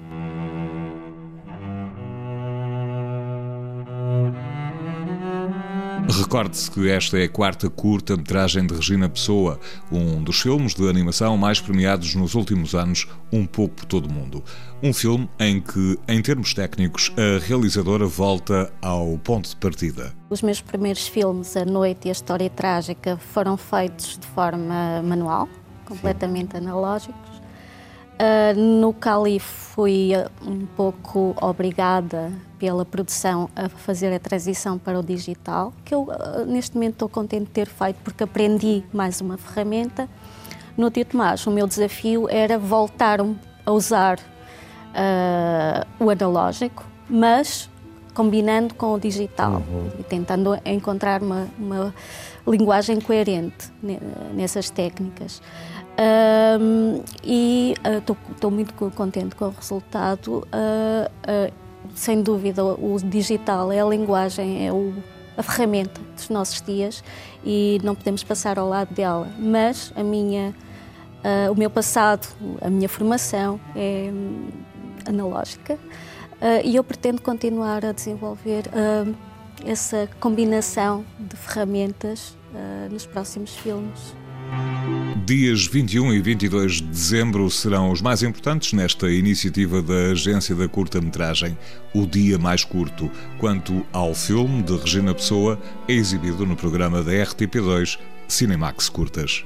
Recorde-se 6.08 6.70
que 6.70 6.88
esta 6.88 7.18
é 7.18 7.24
a 7.24 7.28
quarta 7.28 7.68
curta-metragem 7.68 8.66
de 8.66 8.74
Regina 8.74 9.08
Pessoa, 9.08 9.58
um 9.90 10.22
dos 10.22 10.40
filmes 10.40 10.74
de 10.74 10.88
animação 10.88 11.36
mais 11.36 11.60
premiados 11.60 12.14
nos 12.14 12.34
últimos 12.34 12.74
anos, 12.74 13.08
um 13.32 13.44
pouco 13.44 13.74
por 13.76 13.84
todo 13.86 14.06
o 14.06 14.12
mundo. 14.12 14.42
Um 14.82 14.92
filme 14.92 15.28
em 15.38 15.60
que, 15.60 15.98
em 16.06 16.22
termos 16.22 16.54
técnicos, 16.54 17.12
a 17.16 17.44
realizadora 17.44 18.06
volta 18.06 18.72
ao 18.80 19.18
ponto 19.18 19.48
de 19.48 19.56
partida. 19.56 20.12
Os 20.30 20.42
meus 20.42 20.60
primeiros 20.60 21.08
filmes, 21.08 21.56
A 21.56 21.64
Noite 21.64 22.06
e 22.06 22.08
a 22.08 22.12
História 22.12 22.50
Trágica, 22.50 23.16
foram 23.16 23.56
feitos 23.56 24.16
de 24.16 24.26
forma 24.28 25.02
manual, 25.02 25.48
completamente 25.86 26.52
Sim. 26.52 26.58
analógicos. 26.58 27.25
Uh, 28.16 28.58
no 28.58 28.94
Cali 28.94 29.38
fui 29.38 30.14
ah, 30.14 30.30
um 30.42 30.64
pouco 30.64 31.36
obrigada 31.38 32.32
pela 32.58 32.82
produção 32.82 33.50
a 33.54 33.68
fazer 33.68 34.10
a 34.10 34.18
transição 34.18 34.78
para 34.78 34.98
o 34.98 35.02
digital, 35.02 35.70
que 35.84 35.94
eu 35.94 36.04
uh, 36.04 36.46
neste 36.46 36.74
momento 36.74 36.94
estou 36.94 37.10
contente 37.10 37.44
de 37.44 37.50
ter 37.50 37.66
feito 37.66 37.98
porque 38.02 38.24
aprendi 38.24 38.82
mais 38.90 39.20
uma 39.20 39.36
ferramenta. 39.36 40.08
No 40.78 40.90
Tio 40.90 41.04
Tomás, 41.04 41.46
o 41.46 41.50
meu 41.50 41.66
desafio 41.66 42.26
era 42.30 42.58
voltar 42.58 43.18
a 43.20 43.70
usar 43.70 44.18
uh, 44.18 45.86
o 46.02 46.08
analógico, 46.08 46.86
mas 47.10 47.68
combinando 48.14 48.74
com 48.74 48.94
o 48.94 48.98
digital 48.98 49.62
uhum. 49.68 49.90
e 49.98 50.02
tentando 50.02 50.58
encontrar 50.64 51.22
uma, 51.22 51.46
uma 51.58 51.94
linguagem 52.46 52.98
coerente 52.98 53.70
nessas 54.32 54.70
técnicas. 54.70 55.42
Um, 55.98 57.02
e 57.24 57.74
estou 57.98 58.50
uh, 58.50 58.50
muito 58.50 58.74
contente 58.74 59.34
com 59.34 59.46
o 59.46 59.50
resultado. 59.50 60.46
Uh, 60.52 61.50
uh, 61.50 61.52
sem 61.94 62.22
dúvida, 62.22 62.62
o 62.64 62.98
digital 63.02 63.72
é 63.72 63.80
a 63.80 63.84
linguagem, 63.84 64.66
é 64.66 64.72
o, 64.72 64.92
a 65.36 65.42
ferramenta 65.42 66.00
dos 66.14 66.28
nossos 66.28 66.60
dias 66.60 67.02
e 67.44 67.80
não 67.82 67.94
podemos 67.94 68.22
passar 68.22 68.58
ao 68.58 68.68
lado 68.68 68.92
dela. 68.92 69.28
Mas 69.38 69.92
a 69.96 70.02
minha, 70.02 70.54
o 71.50 71.54
meu 71.54 71.70
passado, 71.70 72.26
a 72.60 72.68
minha 72.68 72.88
formação 72.88 73.60
é 73.74 74.10
um, 74.12 74.48
analógica 75.08 75.78
e 76.64 76.74
eu 76.74 76.82
pretendo 76.82 77.22
continuar 77.22 77.84
a 77.84 77.92
desenvolver 77.92 78.64
essa 79.64 80.08
combinação 80.18 81.04
de 81.18 81.36
ferramentas 81.36 82.36
nos 82.90 83.06
próximos 83.06 83.54
filmes. 83.56 84.25
Dias 85.26 85.66
21 85.66 86.12
e 86.12 86.22
22 86.22 86.74
de 86.74 86.82
dezembro 86.84 87.50
serão 87.50 87.90
os 87.90 88.00
mais 88.00 88.22
importantes 88.22 88.72
nesta 88.72 89.10
iniciativa 89.10 89.82
da 89.82 90.12
Agência 90.12 90.54
da 90.54 90.68
Curta-Metragem, 90.68 91.58
O 91.92 92.06
Dia 92.06 92.38
Mais 92.38 92.62
Curto. 92.62 93.10
Quanto 93.36 93.84
ao 93.92 94.14
filme 94.14 94.62
de 94.62 94.76
Regina 94.76 95.12
Pessoa, 95.12 95.58
é 95.88 95.94
exibido 95.94 96.46
no 96.46 96.54
programa 96.54 97.02
da 97.02 97.10
RTP2 97.10 97.98
Cinemax 98.28 98.88
Curtas. 98.88 99.44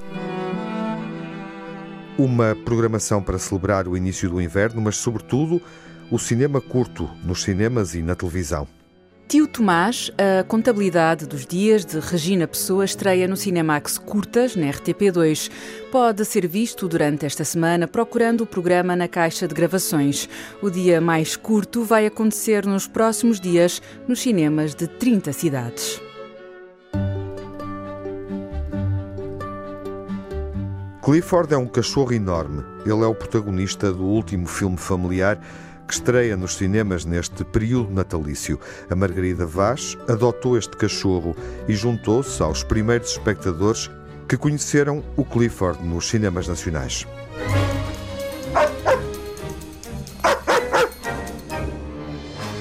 Uma 2.19 2.55
programação 2.55 3.23
para 3.23 3.39
celebrar 3.39 3.89
o 3.89 3.97
início 3.97 4.29
do 4.29 4.39
inverno, 4.39 4.83
mas, 4.83 4.99
sobretudo, 4.99 5.63
o 6.11 6.19
cinema 6.19 6.61
curto 6.61 7.09
nos 7.25 7.43
cinemas 7.43 7.95
e 7.95 8.03
na 8.03 8.15
televisão. 8.15 8.69
Tio 9.31 9.47
Tomás, 9.47 10.11
a 10.19 10.43
contabilidade 10.43 11.25
dos 11.25 11.47
dias 11.47 11.85
de 11.85 12.01
Regina 12.01 12.49
Pessoa 12.49 12.85
estreia 12.85 13.29
no 13.29 13.37
Cinemax 13.37 13.97
Curtas, 13.97 14.57
na 14.57 14.66
RTP2. 14.66 15.49
Pode 15.93 16.25
ser 16.25 16.49
visto 16.49 16.88
durante 16.88 17.25
esta 17.25 17.45
semana 17.45 17.87
procurando 17.87 18.40
o 18.40 18.47
programa 18.47 18.97
na 18.97 19.07
caixa 19.07 19.47
de 19.47 19.55
gravações. 19.55 20.29
O 20.61 20.69
dia 20.69 21.01
mais 21.01 21.37
curto 21.37 21.85
vai 21.85 22.07
acontecer 22.07 22.66
nos 22.66 22.88
próximos 22.88 23.38
dias 23.38 23.81
nos 24.09 24.21
cinemas 24.21 24.75
de 24.75 24.88
30 24.88 25.33
cidades. 25.33 26.03
Clifford 31.05 31.55
é 31.55 31.57
um 31.57 31.69
cachorro 31.69 32.12
enorme. 32.12 32.64
Ele 32.85 33.05
é 33.05 33.07
o 33.07 33.14
protagonista 33.14 33.93
do 33.93 34.03
último 34.03 34.49
filme 34.49 34.77
familiar 34.77 35.40
que 35.90 35.94
estreia 35.94 36.37
nos 36.37 36.55
cinemas 36.55 37.05
neste 37.05 37.42
período 37.42 37.92
natalício. 37.92 38.61
A 38.88 38.94
Margarida 38.94 39.44
Vaz 39.44 39.98
adotou 40.09 40.57
este 40.57 40.76
cachorro 40.76 41.35
e 41.66 41.74
juntou-se 41.74 42.40
aos 42.40 42.62
primeiros 42.62 43.11
espectadores 43.11 43.90
que 44.29 44.37
conheceram 44.37 45.03
o 45.16 45.24
Clifford 45.24 45.85
nos 45.85 46.09
cinemas 46.09 46.46
nacionais. 46.46 47.09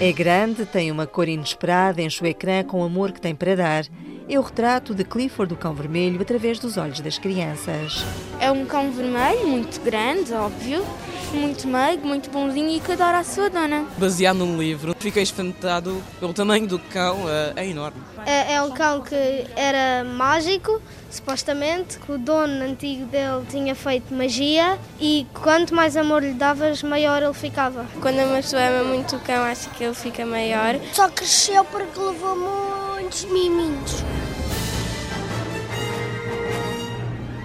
É 0.01 0.11
grande, 0.11 0.65
tem 0.65 0.89
uma 0.89 1.05
cor 1.05 1.27
inesperada, 1.27 2.01
enche 2.01 2.23
o 2.23 2.25
ecrã 2.25 2.63
com 2.63 2.81
o 2.81 2.83
amor 2.83 3.11
que 3.11 3.21
tem 3.21 3.35
para 3.35 3.55
dar. 3.55 3.85
É 4.31 4.37
o 4.37 4.43
retrato 4.43 4.93
de 4.93 5.03
Clifford, 5.03 5.55
do 5.55 5.59
cão 5.59 5.73
vermelho, 5.73 6.21
através 6.21 6.59
dos 6.59 6.77
olhos 6.77 6.99
das 6.99 7.17
crianças. 7.17 8.05
É 8.39 8.51
um 8.51 8.63
cão 8.63 8.91
vermelho, 8.91 9.47
muito 9.47 9.81
grande, 9.81 10.31
óbvio, 10.33 10.85
muito 11.33 11.67
meigo, 11.67 12.05
muito 12.05 12.29
bonzinho 12.29 12.69
e 12.69 12.79
que 12.79 12.91
adora 12.91 13.17
a 13.17 13.23
sua 13.23 13.49
dona. 13.49 13.87
Baseado 13.97 14.37
num 14.37 14.55
livro, 14.55 14.95
fiquei 14.99 15.23
espantado 15.23 15.99
pelo 16.19 16.31
tamanho 16.31 16.67
do 16.67 16.77
cão, 16.77 17.27
é, 17.27 17.53
é 17.55 17.67
enorme. 17.67 17.99
É, 18.23 18.53
é 18.53 18.61
um 18.61 18.69
cão 18.69 19.01
que 19.01 19.15
era 19.55 20.03
mágico, 20.03 20.79
supostamente, 21.09 21.97
que 21.97 22.11
o 22.11 22.19
dono 22.19 22.63
antigo 22.63 23.05
dele 23.07 23.43
tinha 23.49 23.73
feito 23.73 24.13
magia 24.13 24.77
e 24.99 25.25
quanto 25.33 25.73
mais 25.73 25.97
amor 25.97 26.21
lhe 26.21 26.33
davas, 26.33 26.83
maior 26.83 27.23
ele 27.23 27.33
ficava. 27.33 27.83
Quando 27.99 28.19
uma 28.19 28.35
pessoa 28.35 28.61
ama 28.61 28.83
muito 28.83 29.15
o 29.15 29.19
cão, 29.21 29.43
acha 29.43 29.71
que 29.71 29.83
ele 29.83 29.95
fica 29.95 30.23
maior. 30.23 30.75
Só 30.93 31.09
cresceu 31.09 31.65
porque 31.65 31.99
levou 31.99 32.35
muitos 32.35 33.25
miminhos. 33.25 34.03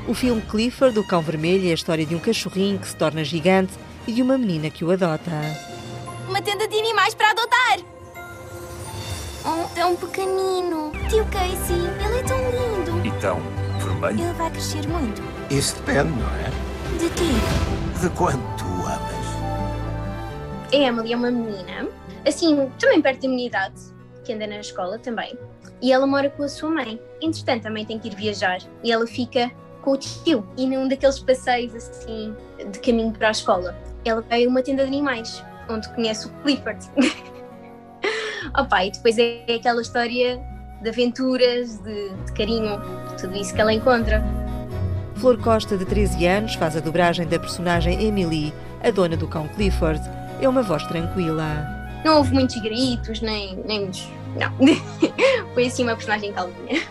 O 0.07 0.13
filme 0.13 0.43
Clifford, 0.43 0.95
do 0.95 1.03
Cão 1.03 1.23
Vermelho, 1.23 1.67
é 1.67 1.71
a 1.71 1.75
história 1.75 2.05
de 2.05 2.15
um 2.15 2.19
cachorrinho 2.19 2.79
que 2.79 2.87
se 2.87 2.95
torna 2.95 3.25
gigante 3.25 3.73
e 4.07 4.13
de 4.13 4.21
uma 4.21 4.37
menina 4.37 4.69
que 4.69 4.85
o 4.85 4.91
adota. 4.91 5.31
Uma 6.29 6.43
tenda 6.43 6.69
de 6.69 6.79
animais 6.79 7.15
para 7.15 7.31
adotar! 7.31 7.79
Oh, 9.47 9.67
tão 9.75 9.97
pequenino. 9.97 10.93
Tio 11.09 11.25
Casey, 11.27 11.77
ele 12.05 12.19
é 12.19 12.23
tão 12.23 12.39
lindo. 12.39 13.07
E 13.07 13.11
tão 13.19 13.41
vermelho? 13.79 14.21
Ele 14.21 14.33
vai 14.35 14.51
crescer 14.51 14.87
muito. 14.89 15.23
Isso 15.51 15.77
depende, 15.77 16.11
não 16.11 16.29
é? 16.37 16.99
De 16.99 17.09
quê? 17.11 18.01
De 18.01 18.11
quanto 18.11 18.43
tu 18.59 18.67
amas. 18.87 19.25
A 20.71 20.77
Emily 20.77 21.15
é 21.15 21.17
uma 21.17 21.31
menina, 21.31 21.89
assim, 22.27 22.71
também 22.79 23.01
perto 23.01 23.23
da 23.23 23.29
minha 23.29 23.47
idade, 23.47 23.81
que 24.23 24.35
anda 24.35 24.47
na 24.47 24.61
escola 24.61 24.99
também. 24.99 25.39
E 25.81 25.93
ela 25.93 26.07
mora 26.07 26.29
com 26.29 26.43
a 26.43 26.49
sua 26.49 26.69
mãe. 26.69 27.01
Entretanto, 27.23 27.63
também 27.63 27.87
tem 27.87 27.99
que 27.99 28.09
ir 28.09 28.15
viajar. 28.15 28.59
E 28.83 28.93
ela 28.93 29.07
fica 29.07 29.51
com 29.85 29.93
o 29.93 29.97
tio. 29.99 30.45
E 30.57 30.67
num 30.67 30.89
daqueles 30.89 31.19
passeios, 31.19 31.75
assim, 31.75 32.35
de 32.73 32.79
caminho 32.81 33.13
para 33.13 33.29
a 33.29 33.31
escola, 33.31 33.77
ela 34.05 34.23
vai 34.23 34.47
a 34.47 34.49
uma 34.49 34.63
tenda 34.63 34.83
de 34.83 34.89
animais, 34.89 35.45
onde 35.69 35.89
conhece 35.91 36.27
o 36.27 36.31
Clifford. 36.43 36.85
Opa, 38.59 38.85
e 38.85 38.91
depois 38.91 39.19
é 39.19 39.45
aquela 39.55 39.83
história 39.83 40.41
de 40.83 40.89
aventuras, 40.89 41.79
de, 41.79 42.11
de 42.11 42.33
carinho, 42.33 42.81
tudo 43.21 43.37
isso 43.37 43.55
que 43.55 43.61
ela 43.61 43.73
encontra. 43.73 44.25
Flor 45.17 45.39
Costa, 45.41 45.77
de 45.77 45.85
13 45.85 46.27
anos, 46.27 46.55
faz 46.55 46.77
a 46.77 46.81
dobragem 46.81 47.27
da 47.27 47.39
personagem 47.39 48.03
Emily, 48.03 48.53
a 48.83 48.91
dona 48.91 49.17
do 49.17 49.29
cão 49.29 49.49
Clifford. 49.49 50.01
É 50.41 50.49
uma 50.49 50.63
voz 50.63 50.83
tranquila. 50.85 51.67
Não 52.05 52.19
houve 52.19 52.35
muitos 52.35 52.61
gritos, 52.61 53.21
nem, 53.21 53.57
nem 53.65 53.81
muitos. 53.81 54.09
Não. 54.37 54.53
Foi 55.55 55.67
assim 55.67 55.85
uma 55.85 55.95
personagem 55.95 56.33
calminha. 56.33 56.83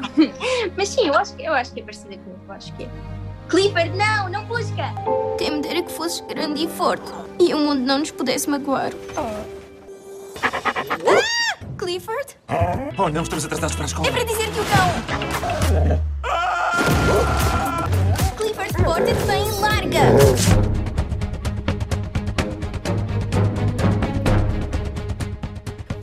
Mas 0.76 0.88
sim, 0.88 1.06
eu 1.06 1.14
acho, 1.14 1.34
eu 1.38 1.52
acho 1.52 1.72
que 1.72 1.80
é 1.80 1.82
parecida 1.82 2.16
comigo, 2.16 2.40
eu 2.46 2.54
acho 2.54 2.72
que 2.74 2.84
é. 2.84 2.88
Clifford, 3.48 3.90
não, 3.90 4.28
não 4.30 4.44
busca! 4.46 4.94
Quem 5.38 5.52
me 5.52 5.62
dera 5.62 5.82
que 5.82 5.92
fosses 5.92 6.20
grande 6.22 6.64
e 6.64 6.68
forte 6.68 7.12
e 7.38 7.52
o 7.52 7.58
mundo 7.58 7.80
não 7.80 7.98
nos 7.98 8.10
pudesse 8.10 8.48
magoar. 8.48 8.92
Oh. 9.16 9.20
Ah! 10.42 11.34
Clifford? 11.76 12.36
Oh, 12.96 13.08
não, 13.08 13.22
estamos 13.22 13.44
atrasados 13.44 13.74
para 13.76 13.84
a 13.84 13.86
escola. 13.86 14.08
É 14.08 14.12
para 14.12 14.24
dizer 14.24 14.50
que 14.50 14.60
o 14.60 14.64
cão. 14.64 14.90
Clifford, 18.36 18.72
porta-te 18.82 19.24
bem 19.26 19.46
e 19.46 19.52
larga! 19.60 20.73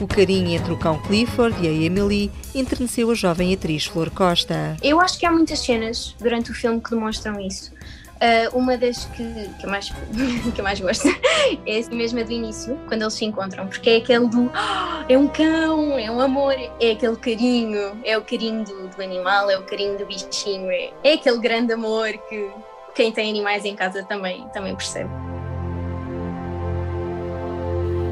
O 0.01 0.07
carinho 0.07 0.49
entre 0.49 0.73
o 0.73 0.77
cão 0.77 0.99
Clifford 0.99 1.63
e 1.63 1.67
a 1.67 1.71
Emily 1.71 2.31
enterneceu 2.55 3.11
a 3.11 3.13
jovem 3.13 3.53
atriz 3.53 3.85
Flor 3.85 4.09
Costa. 4.09 4.75
Eu 4.81 4.99
acho 4.99 5.19
que 5.19 5.27
há 5.27 5.31
muitas 5.31 5.59
cenas 5.59 6.15
durante 6.19 6.49
o 6.49 6.55
filme 6.55 6.81
que 6.81 6.89
demonstram 6.89 7.39
isso. 7.39 7.71
Uh, 7.71 8.57
uma 8.57 8.75
das 8.79 9.05
que, 9.05 9.23
que, 9.59 9.63
eu 9.63 9.69
mais, 9.69 9.89
que 10.55 10.59
eu 10.59 10.63
mais 10.63 10.79
gosto 10.79 11.07
é 11.67 11.77
assim 11.77 11.93
mesmo 11.93 12.23
do 12.25 12.31
início, 12.31 12.79
quando 12.87 13.03
eles 13.03 13.13
se 13.13 13.25
encontram, 13.25 13.67
porque 13.67 13.91
é 13.91 13.97
aquele 13.97 14.27
do 14.27 14.45
oh, 14.45 15.05
é 15.07 15.15
um 15.15 15.27
cão, 15.27 15.99
é 15.99 16.09
um 16.09 16.19
amor, 16.19 16.53
é 16.53 16.91
aquele 16.93 17.15
carinho, 17.17 17.95
é 18.03 18.17
o 18.17 18.23
carinho 18.23 18.65
do, 18.65 18.87
do 18.87 19.03
animal, 19.03 19.51
é 19.51 19.57
o 19.59 19.63
carinho 19.63 19.99
do 19.99 20.05
bichinho, 20.07 20.71
é, 20.71 20.89
é 21.03 21.13
aquele 21.13 21.37
grande 21.37 21.73
amor 21.73 22.09
que 22.27 22.49
quem 22.95 23.11
tem 23.11 23.29
animais 23.29 23.65
em 23.65 23.75
casa 23.75 24.03
também, 24.03 24.47
também 24.51 24.75
percebe. 24.75 25.11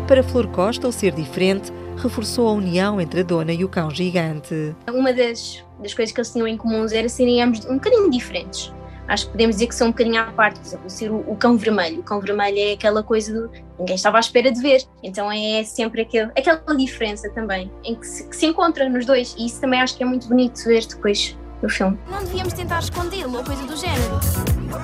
Para 0.07 0.23
Flor 0.23 0.47
Costa, 0.47 0.87
o 0.87 0.91
ser 0.91 1.11
diferente 1.11 1.71
reforçou 1.99 2.47
a 2.47 2.53
união 2.53 2.99
entre 2.99 3.21
a 3.21 3.23
dona 3.23 3.53
e 3.53 3.63
o 3.63 3.69
cão 3.69 3.89
gigante. 3.89 4.75
Uma 4.91 5.13
das, 5.13 5.63
das 5.81 5.93
coisas 5.93 6.13
que 6.13 6.19
eles 6.19 6.31
tinham 6.31 6.47
em 6.47 6.57
comum 6.57 6.85
era 6.91 7.07
serem 7.09 7.41
ambos 7.41 7.65
um 7.65 7.75
bocadinho 7.75 8.09
diferentes. 8.09 8.73
Acho 9.07 9.25
que 9.25 9.31
podemos 9.31 9.55
dizer 9.55 9.67
que 9.67 9.75
são 9.75 9.87
um 9.87 9.91
bocadinho 9.91 10.21
à 10.21 10.25
parte, 10.25 10.59
por 10.59 10.67
exemplo, 10.67 10.89
ser 10.89 11.11
o, 11.11 11.31
o, 11.31 11.35
cão 11.35 11.57
vermelho. 11.57 11.99
O 11.99 12.03
cão 12.03 12.19
vermelho 12.19 12.59
é 12.59 12.73
aquela 12.73 13.01
coisa 13.01 13.33
do 13.33 13.49
ninguém 13.79 13.95
estava 13.95 14.17
à 14.17 14.19
espera 14.19 14.51
de 14.51 14.61
ver. 14.61 14.83
Então 15.01 15.31
é 15.31 15.63
sempre 15.63 16.01
aquele, 16.01 16.31
aquela 16.37 16.61
diferença 16.77 17.27
também, 17.31 17.71
em 17.83 17.95
que 17.95 18.05
se, 18.05 18.27
que 18.27 18.35
se 18.35 18.45
encontra 18.45 18.87
nos 18.87 19.07
dois. 19.07 19.35
E 19.35 19.47
isso 19.47 19.59
também 19.59 19.81
acho 19.81 19.97
que 19.97 20.03
é 20.03 20.05
muito 20.05 20.27
bonito 20.27 20.63
ver 20.63 20.85
depois 20.85 21.35
no 21.61 21.67
filme. 21.67 21.97
Não 22.07 22.19
devíamos 22.19 22.53
tentar 22.53 22.79
escondê-lo 22.79 23.35
ou 23.35 23.43
coisa 23.43 23.65
do 23.65 23.75
género. 23.75 24.19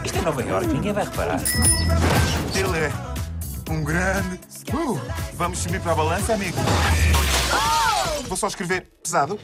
Isto 0.03 0.17
é 0.17 0.21
Nova 0.23 0.41
Iorque, 0.41 0.73
ninguém 0.73 0.91
vai 0.91 1.05
reparar. 1.05 1.39
Ele 2.55 2.77
é 2.79 3.14
um 3.69 3.83
grande. 3.83 4.39
Uh, 4.73 4.99
vamos 5.33 5.59
subir 5.59 5.81
para 5.81 5.91
a 5.91 5.95
balança, 5.95 6.33
amigo? 6.33 6.57
Vou 8.27 8.37
só 8.37 8.47
escrever 8.47 8.87
pesado. 9.01 9.39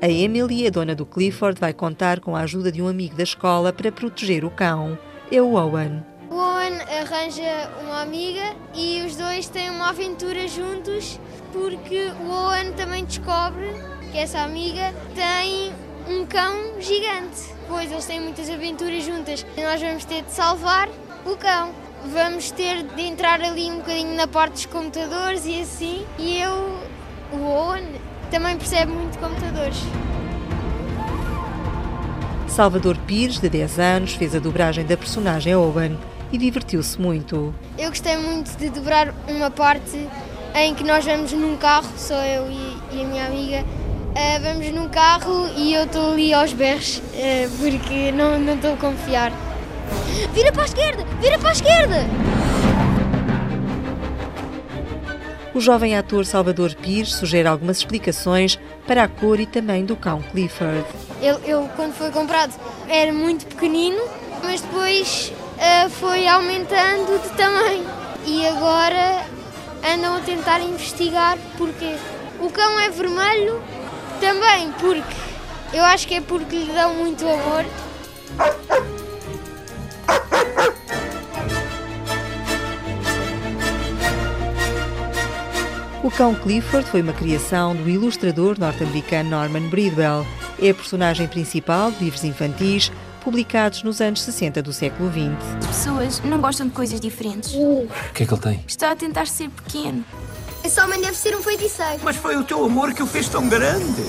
A 0.00 0.08
Emily, 0.08 0.66
a 0.66 0.70
dona 0.70 0.94
do 0.94 1.06
Clifford, 1.06 1.58
vai 1.58 1.72
contar 1.72 2.20
com 2.20 2.36
a 2.36 2.40
ajuda 2.40 2.70
de 2.70 2.82
um 2.82 2.88
amigo 2.88 3.16
da 3.16 3.22
escola 3.22 3.72
para 3.72 3.90
proteger 3.90 4.44
o 4.44 4.50
cão. 4.50 4.98
É 5.32 5.40
o 5.40 5.54
Owen. 5.54 6.04
O 6.30 6.34
Owen 6.34 6.78
arranja 7.00 7.70
uma 7.82 8.02
amiga 8.02 8.54
e 8.74 9.02
os 9.06 9.16
dois 9.16 9.48
têm 9.48 9.70
uma 9.70 9.88
aventura 9.88 10.46
juntos 10.46 11.18
porque 11.52 12.10
o 12.20 12.30
Owen 12.30 12.72
também 12.72 13.04
descobre 13.04 13.70
que 14.12 14.18
essa 14.18 14.40
amiga 14.40 14.92
tem 15.14 15.72
um 16.08 16.26
cão 16.26 16.80
gigante. 16.80 17.54
Pois 17.68 17.90
eles 17.90 18.04
têm 18.04 18.20
muitas 18.20 18.48
aventuras 18.50 19.04
juntas 19.04 19.44
e 19.56 19.62
nós 19.62 19.80
vamos 19.80 20.04
ter 20.04 20.22
de 20.22 20.32
salvar 20.32 20.88
o 21.24 21.36
cão. 21.36 21.70
Vamos 22.12 22.50
ter 22.50 22.82
de 22.82 23.02
entrar 23.02 23.40
ali 23.40 23.70
um 23.70 23.78
bocadinho 23.78 24.14
na 24.14 24.26
parte 24.26 24.52
dos 24.52 24.66
computadores 24.66 25.46
e 25.46 25.60
assim. 25.60 26.06
E 26.18 26.38
eu, 26.38 26.78
o 27.32 27.40
Owen, 27.42 27.86
também 28.30 28.56
percebe 28.56 28.92
muito 28.92 29.18
computadores. 29.18 29.78
Salvador 32.48 32.96
Pires, 32.98 33.40
de 33.40 33.48
10 33.48 33.78
anos, 33.78 34.12
fez 34.12 34.34
a 34.34 34.38
dobragem 34.38 34.84
da 34.84 34.96
personagem 34.96 35.56
Owen 35.56 35.98
e 36.30 36.38
divertiu-se 36.38 37.00
muito. 37.00 37.54
Eu 37.78 37.88
gostei 37.88 38.16
muito 38.16 38.56
de 38.56 38.68
dobrar 38.68 39.14
uma 39.26 39.50
parte 39.50 40.08
em 40.54 40.74
que 40.74 40.84
nós 40.84 41.04
vamos 41.04 41.32
num 41.32 41.56
carro, 41.56 41.88
sou 41.96 42.16
eu 42.16 42.48
e, 42.48 42.78
e 42.92 43.02
a 43.02 43.04
minha 43.06 43.26
amiga, 43.26 43.64
uh, 44.14 44.42
vamos 44.42 44.70
num 44.70 44.88
carro 44.88 45.48
e 45.56 45.74
eu 45.74 45.84
estou 45.84 46.12
ali 46.12 46.32
aos 46.32 46.52
berros 46.52 46.98
uh, 46.98 47.50
porque 47.58 48.12
não, 48.12 48.38
não 48.38 48.54
estou 48.54 48.74
a 48.74 48.76
confiar. 48.76 49.32
Vira 50.32 50.52
para 50.52 50.62
a 50.62 50.66
esquerda! 50.66 51.04
Vira 51.20 51.38
para 51.38 51.48
a 51.48 51.52
esquerda! 51.52 51.96
O 55.54 55.60
jovem 55.60 55.96
ator 55.96 56.26
Salvador 56.26 56.74
Pires 56.74 57.14
sugere 57.14 57.46
algumas 57.46 57.78
explicações 57.78 58.58
para 58.86 59.04
a 59.04 59.08
cor 59.08 59.38
e 59.38 59.46
também 59.46 59.84
do 59.84 59.94
cão 59.94 60.20
Clifford. 60.20 60.84
Ele, 61.20 61.38
ele 61.44 61.68
quando 61.76 61.92
foi 61.92 62.10
comprado, 62.10 62.52
era 62.88 63.12
muito 63.12 63.46
pequenino, 63.46 64.02
mas 64.42 64.60
depois 64.60 65.32
uh, 65.54 65.90
foi 65.90 66.26
aumentando 66.26 67.22
de 67.22 67.28
tamanho. 67.36 67.84
E 68.26 68.46
agora 68.48 69.24
andam 69.94 70.16
a 70.16 70.20
tentar 70.20 70.60
investigar 70.60 71.38
porquê. 71.56 71.94
O 72.40 72.50
cão 72.50 72.80
é 72.80 72.90
vermelho 72.90 73.62
também 74.20 74.72
porque 74.72 75.16
eu 75.72 75.84
acho 75.84 76.06
que 76.06 76.14
é 76.14 76.20
porque 76.20 76.56
lhe 76.56 76.72
dão 76.72 76.94
muito 76.94 77.24
amor. 77.26 77.64
O 86.04 86.10
cão 86.10 86.34
Clifford 86.34 86.86
foi 86.90 87.00
uma 87.00 87.14
criação 87.14 87.74
do 87.74 87.88
ilustrador 87.88 88.58
norte-americano 88.58 89.30
Norman 89.30 89.68
Bridwell. 89.70 90.26
É 90.60 90.68
a 90.68 90.74
personagem 90.74 91.26
principal 91.26 91.90
de 91.90 92.04
livros 92.04 92.22
infantis 92.24 92.92
publicados 93.22 93.82
nos 93.82 94.02
anos 94.02 94.20
60 94.20 94.62
do 94.62 94.70
século 94.70 95.10
XX. 95.10 95.56
As 95.60 95.66
pessoas 95.66 96.20
não 96.20 96.40
gostam 96.42 96.68
de 96.68 96.74
coisas 96.74 97.00
diferentes. 97.00 97.54
O 97.54 97.88
que 98.12 98.22
é 98.22 98.26
que 98.26 98.34
ele 98.34 98.40
tem? 98.40 98.64
Está 98.68 98.90
a 98.90 98.96
tentar 98.96 99.26
ser 99.26 99.48
pequeno. 99.48 100.04
Esse 100.64 100.80
homem 100.80 100.98
deve 100.98 101.14
ser 101.14 101.36
um 101.36 101.42
feiticeiro. 101.42 102.00
Mas 102.02 102.16
foi 102.16 102.36
o 102.36 102.42
teu 102.42 102.64
amor 102.64 102.94
que 102.94 103.02
o 103.02 103.06
fez 103.06 103.28
tão 103.28 103.46
grande. 103.46 104.02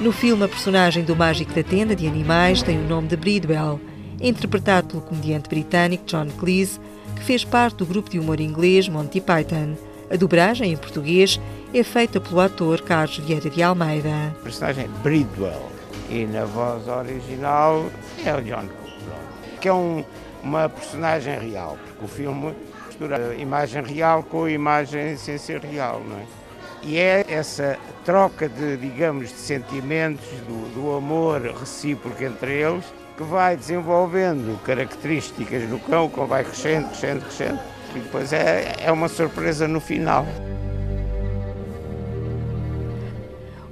No 0.00 0.12
filme, 0.12 0.44
a 0.44 0.48
personagem 0.48 1.02
do 1.02 1.16
mágico 1.16 1.52
da 1.52 1.64
tenda 1.64 1.96
de 1.96 2.06
animais 2.06 2.62
tem 2.62 2.78
o 2.78 2.88
nome 2.88 3.08
de 3.08 3.16
Bridwell, 3.16 3.80
interpretado 4.20 4.86
pelo 4.86 5.02
comediante 5.02 5.48
britânico 5.48 6.04
John 6.06 6.28
Cleese, 6.38 6.78
que 7.16 7.24
fez 7.24 7.44
parte 7.44 7.78
do 7.78 7.86
grupo 7.86 8.08
de 8.08 8.20
humor 8.20 8.38
inglês 8.38 8.88
Monty 8.88 9.20
Python. 9.20 9.74
A 10.08 10.16
dobragem 10.16 10.72
em 10.72 10.76
português 10.76 11.40
é 11.74 11.82
feita 11.82 12.20
pelo 12.20 12.40
ator 12.40 12.82
Carlos 12.82 13.18
Vieira 13.18 13.50
de 13.50 13.60
Almeida. 13.62 14.08
A 14.28 14.42
personagem 14.44 14.84
é 14.84 14.88
Bridwell 15.02 15.70
e 16.08 16.24
na 16.26 16.44
voz 16.44 16.86
original 16.86 17.86
é 18.24 18.34
o 18.34 18.42
John 18.42 18.66
Cleese, 18.66 18.81
que 19.62 19.68
é 19.68 19.72
um, 19.72 20.04
uma 20.42 20.68
personagem 20.68 21.38
real, 21.38 21.78
porque 21.86 22.04
o 22.04 22.08
filme 22.08 22.52
mistura 22.88 23.34
imagem 23.36 23.82
real 23.84 24.24
com 24.24 24.44
a 24.44 24.50
imagem 24.50 25.16
sem 25.16 25.38
ser 25.38 25.60
real, 25.60 26.02
não 26.04 26.18
é? 26.18 26.24
E 26.82 26.98
é 26.98 27.24
essa 27.28 27.78
troca 28.04 28.48
de, 28.48 28.76
digamos, 28.76 29.28
de 29.28 29.36
sentimentos, 29.36 30.26
do, 30.48 30.74
do 30.74 30.96
amor 30.96 31.40
recíproco 31.40 32.24
entre 32.24 32.54
eles, 32.60 32.84
que 33.16 33.22
vai 33.22 33.56
desenvolvendo 33.56 34.60
características 34.64 35.62
no 35.68 35.78
cão, 35.78 36.08
que 36.08 36.20
vai 36.24 36.42
crescendo, 36.42 36.88
crescendo, 36.88 37.20
crescendo, 37.20 37.60
e 37.94 38.00
depois 38.00 38.32
é, 38.32 38.74
é 38.80 38.90
uma 38.90 39.06
surpresa 39.06 39.68
no 39.68 39.80
final. 39.80 40.26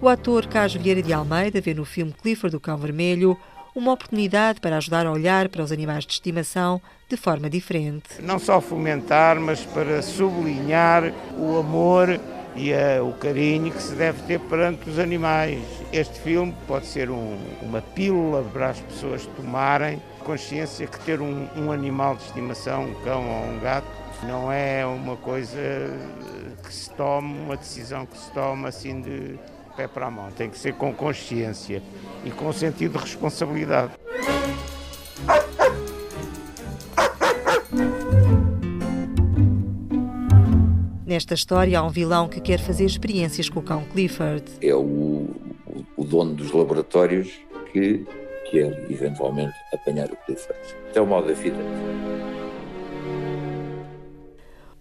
O 0.00 0.08
ator 0.08 0.46
Carlos 0.46 0.74
Vieira 0.74 1.02
de 1.02 1.12
Almeida 1.12 1.60
vê 1.60 1.74
no 1.74 1.84
filme 1.84 2.12
Clifford 2.12 2.52
do 2.52 2.60
Cão 2.60 2.76
Vermelho 2.78 3.36
uma 3.74 3.92
oportunidade 3.92 4.60
para 4.60 4.76
ajudar 4.76 5.06
a 5.06 5.12
olhar 5.12 5.48
para 5.48 5.62
os 5.62 5.72
animais 5.72 6.04
de 6.04 6.12
estimação 6.12 6.80
de 7.08 7.16
forma 7.16 7.50
diferente. 7.50 8.20
Não 8.20 8.38
só 8.38 8.60
fomentar, 8.60 9.38
mas 9.40 9.64
para 9.64 10.02
sublinhar 10.02 11.12
o 11.36 11.58
amor 11.58 12.20
e 12.54 12.72
a, 12.72 13.02
o 13.02 13.12
carinho 13.12 13.72
que 13.72 13.82
se 13.82 13.94
deve 13.94 14.22
ter 14.22 14.40
perante 14.40 14.88
os 14.88 14.98
animais. 14.98 15.60
Este 15.92 16.18
filme 16.20 16.54
pode 16.66 16.86
ser 16.86 17.10
um, 17.10 17.38
uma 17.62 17.80
pílula 17.80 18.42
para 18.42 18.70
as 18.70 18.80
pessoas 18.80 19.26
tomarem 19.36 20.00
consciência 20.24 20.86
que 20.86 21.00
ter 21.00 21.20
um, 21.20 21.48
um 21.56 21.72
animal 21.72 22.16
de 22.16 22.24
estimação, 22.24 22.84
um 22.84 22.94
cão 23.02 23.28
ou 23.28 23.54
um 23.54 23.58
gato, 23.60 23.86
não 24.24 24.52
é 24.52 24.84
uma 24.84 25.16
coisa 25.16 25.58
que 26.62 26.72
se 26.72 26.90
tome, 26.90 27.38
uma 27.40 27.56
decisão 27.56 28.04
que 28.06 28.18
se 28.18 28.30
toma 28.30 28.68
assim 28.68 29.00
de 29.00 29.38
pé 29.80 29.88
para 29.88 30.06
a 30.06 30.10
mão. 30.10 30.30
Tem 30.30 30.50
que 30.50 30.58
ser 30.58 30.74
com 30.74 30.92
consciência 30.92 31.82
e 32.24 32.30
com 32.30 32.52
sentido 32.52 32.98
de 32.98 33.04
responsabilidade. 33.04 33.92
Nesta 41.06 41.34
história 41.34 41.78
há 41.78 41.82
um 41.82 41.90
vilão 41.90 42.28
que 42.28 42.40
quer 42.40 42.60
fazer 42.60 42.84
experiências 42.84 43.48
com 43.48 43.60
o 43.60 43.62
cão 43.62 43.84
Clifford. 43.84 44.44
É 44.60 44.74
o, 44.74 44.80
o, 44.80 45.86
o 45.96 46.04
dono 46.04 46.34
dos 46.34 46.52
laboratórios 46.52 47.32
que 47.72 48.06
quer 48.50 48.86
eventualmente 48.90 49.54
apanhar 49.72 50.08
o 50.10 50.16
Clifford. 50.26 50.60
É 50.94 51.00
o 51.00 51.06
mal 51.06 51.22
da 51.22 51.34
fita. 51.34 51.58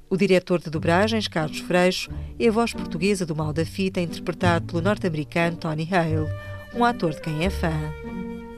O 0.09 0.17
diretor 0.17 0.59
de 0.59 0.71
dobragens, 0.71 1.27
Carlos 1.27 1.59
Freixo, 1.59 2.09
é 2.39 2.47
a 2.47 2.51
voz 2.51 2.73
portuguesa 2.73 3.27
do 3.27 3.35
Mal 3.35 3.53
da 3.53 3.63
Fita, 3.63 4.01
interpretado 4.01 4.65
pelo 4.65 4.81
norte-americano 4.81 5.55
Tony 5.55 5.87
Hale, 5.91 6.27
um 6.73 6.83
ator 6.83 7.11
de 7.11 7.21
quem 7.21 7.45
é 7.45 7.49
fã. 7.51 7.71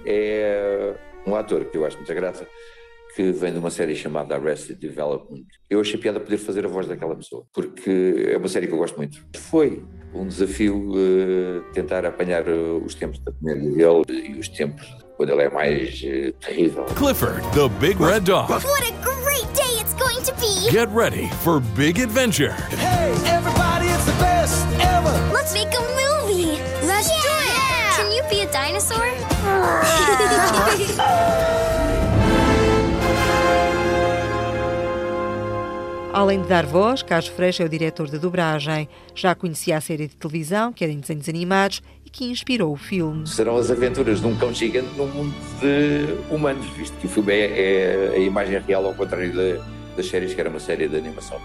É 0.05 0.93
um 1.27 1.35
ator 1.35 1.65
que 1.65 1.77
eu 1.77 1.85
acho 1.85 1.97
muita 1.97 2.13
graça, 2.13 2.47
que 3.17 3.33
vem 3.33 3.51
de 3.51 3.59
uma 3.59 3.69
série 3.69 3.97
chamada 3.97 4.35
Arrested 4.35 4.79
Development. 4.79 5.43
Eu 5.69 5.81
achei 5.81 5.99
piada 5.99 6.21
poder 6.21 6.37
fazer 6.37 6.65
a 6.65 6.69
voz 6.69 6.87
daquela 6.87 7.17
pessoa, 7.17 7.43
porque 7.53 8.29
é 8.29 8.37
uma 8.37 8.47
série 8.47 8.67
que 8.67 8.73
eu 8.73 8.77
gosto 8.77 8.95
muito. 8.95 9.21
Foi 9.35 9.83
um 10.13 10.25
desafio 10.25 10.91
uh, 10.91 11.63
tentar 11.73 12.05
apanhar 12.05 12.47
uh, 12.47 12.81
os 12.85 12.95
tempos 12.95 13.19
da 13.19 13.33
comédia 13.33 13.69
dele 14.07 14.29
e 14.29 14.39
os 14.39 14.47
tempos 14.47 14.87
quando 15.17 15.31
ele 15.31 15.41
é 15.41 15.49
mais 15.49 16.01
uh, 16.01 16.31
terrível. 16.39 16.85
Clifford, 16.95 17.41
the 17.53 17.67
Big 17.85 18.01
Red 18.01 18.21
Dog. 18.21 18.49
What 18.49 18.87
a 18.87 18.91
great 19.03 19.53
day 19.53 19.70
Get 20.69 20.89
ready 20.89 21.27
for 21.43 21.59
big 21.59 21.99
adventure. 21.99 22.53
Hey, 22.77 23.11
everybody, 23.25 23.87
it's 23.87 24.05
the 24.05 24.11
best 24.13 24.63
ever! 24.79 25.11
Let's 25.33 25.53
make 25.53 25.73
a 25.73 25.81
movie! 25.81 26.61
Let's 26.85 27.09
yeah. 27.09 27.21
do 27.23 27.29
it! 27.41 27.95
Can 27.97 28.11
you 28.11 28.21
be 28.29 28.41
a 28.41 28.51
dinosaur? 28.51 29.01
Além 36.13 36.41
de 36.41 36.47
dar 36.47 36.65
voz, 36.65 37.01
Carlos 37.01 37.29
Freixo 37.29 37.63
é 37.63 37.65
o 37.65 37.69
diretor 37.69 38.07
de 38.07 38.19
dobragem. 38.19 38.87
Já 39.15 39.33
conhecia 39.33 39.77
a 39.77 39.81
série 39.81 40.07
de 40.07 40.15
televisão, 40.15 40.71
que 40.71 40.83
era 40.83 40.93
em 40.93 40.99
desenhos 40.99 41.27
animados, 41.27 41.81
e 42.05 42.09
que 42.09 42.25
inspirou 42.25 42.73
o 42.73 42.77
filme. 42.77 43.27
Serão 43.27 43.57
as 43.57 43.71
aventuras 43.71 44.21
de 44.21 44.27
um 44.27 44.35
cão 44.35 44.53
gigante 44.53 44.89
num 44.95 45.07
mundo 45.07 45.33
de 45.59 46.05
humanos, 46.33 46.67
visto 46.77 46.95
que 46.97 47.07
o 47.07 47.09
filme 47.09 47.33
é, 47.33 48.11
é 48.11 48.15
a 48.15 48.19
imagem 48.19 48.59
real, 48.59 48.85
ao 48.85 48.93
contrário 48.93 49.33
da, 49.33 49.80
das 49.95 50.07
séries, 50.07 50.33
que 50.33 50.39
era 50.39 50.49
uma 50.49 50.59
série 50.59 50.87
de 50.87 50.97
animação. 50.97 51.39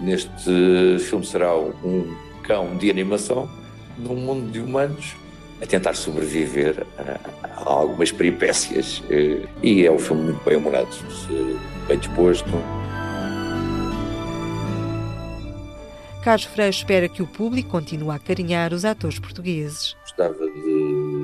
Neste 0.00 0.98
filme 1.00 1.24
será 1.26 1.56
um 1.56 2.16
cão 2.42 2.76
de 2.76 2.90
animação 2.90 3.48
num 3.98 4.16
mundo 4.16 4.50
de 4.50 4.60
humanos 4.60 5.14
a 5.62 5.66
tentar 5.66 5.94
sobreviver 5.94 6.86
a, 6.98 7.60
a 7.60 7.70
algumas 7.70 8.10
peripécias. 8.10 9.02
E 9.62 9.84
é 9.84 9.92
um 9.92 9.98
filme 9.98 10.22
muito 10.22 10.44
bem 10.44 10.56
humorado, 10.56 10.88
bem 11.86 11.98
disposto. 11.98 12.48
Carlos 16.22 16.44
Freire 16.44 16.70
espera 16.70 17.08
que 17.08 17.22
o 17.22 17.26
público 17.26 17.70
continue 17.70 18.10
a 18.10 18.14
acarinhar 18.14 18.74
os 18.74 18.84
atores 18.84 19.18
portugueses. 19.18 19.96
Gostava 20.02 20.34
de 20.34 21.19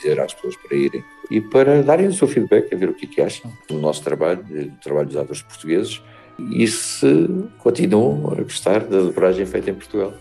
dizer 0.00 0.20
às 0.20 0.34
pessoas 0.34 0.56
para 0.56 0.76
irem 0.76 1.04
e 1.30 1.40
para 1.40 1.82
darem 1.82 2.06
o 2.06 2.12
seu 2.12 2.26
feedback, 2.26 2.72
a 2.74 2.76
ver 2.76 2.88
o 2.88 2.94
que, 2.94 3.06
é 3.06 3.08
que 3.08 3.20
acham 3.20 3.52
do 3.68 3.78
nosso 3.78 4.02
trabalho, 4.02 4.42
do 4.42 4.80
trabalho 4.80 5.06
dos 5.06 5.16
atores 5.16 5.42
portugueses 5.42 6.02
e 6.50 6.66
se 6.66 7.28
continuam 7.58 8.32
a 8.32 8.42
gostar 8.42 8.80
da 8.80 9.00
dobragem 9.00 9.44
feita 9.46 9.70
em 9.70 9.74
Portugal. 9.74 10.14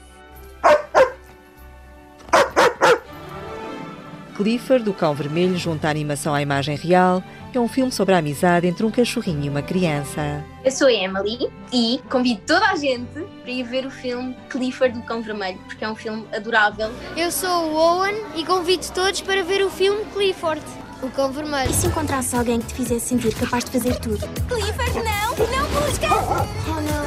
Clifford, 4.39 4.85
do 4.85 4.93
Cão 4.93 5.13
Vermelho, 5.13 5.57
junta 5.57 5.89
a 5.89 5.91
animação 5.91 6.33
à 6.33 6.41
imagem 6.41 6.77
real, 6.77 7.21
é 7.53 7.59
um 7.59 7.67
filme 7.67 7.91
sobre 7.91 8.15
a 8.15 8.19
amizade 8.19 8.67
entre 8.67 8.85
um 8.85 8.91
cachorrinho 8.91 9.43
e 9.43 9.49
uma 9.49 9.61
criança. 9.61 10.41
Eu 10.63 10.71
sou 10.71 10.87
a 10.87 10.93
Emily 10.93 11.49
e 11.73 11.99
convido 12.09 12.39
toda 12.47 12.65
a 12.69 12.77
gente 12.77 13.19
para 13.41 13.51
ir 13.51 13.63
ver 13.63 13.85
o 13.85 13.91
filme 13.91 14.33
Clifford 14.49 14.97
do 14.97 15.03
Cão 15.03 15.21
Vermelho, 15.21 15.57
porque 15.67 15.83
é 15.83 15.89
um 15.89 15.95
filme 15.95 16.25
adorável. 16.33 16.89
Eu 17.17 17.29
sou 17.33 17.49
o 17.49 17.75
Owen 17.75 18.15
e 18.33 18.45
convido 18.45 18.85
todos 18.93 19.19
para 19.19 19.43
ver 19.43 19.61
o 19.61 19.69
filme 19.69 20.05
Clifford, 20.13 20.61
o 21.03 21.09
Cão 21.09 21.33
Vermelho. 21.33 21.69
E 21.69 21.73
se 21.73 21.87
encontrasse 21.87 22.33
alguém 22.33 22.61
que 22.61 22.67
te 22.67 22.75
fizesse 22.75 23.09
sentir 23.09 23.35
capaz 23.35 23.65
de 23.65 23.71
fazer 23.71 23.99
tudo? 23.99 24.25
Clifford, 24.47 24.93
não! 24.93 25.35
Não 25.35 25.67
busca! 25.81 26.07
Oh, 26.15 26.79
não! 26.79 27.03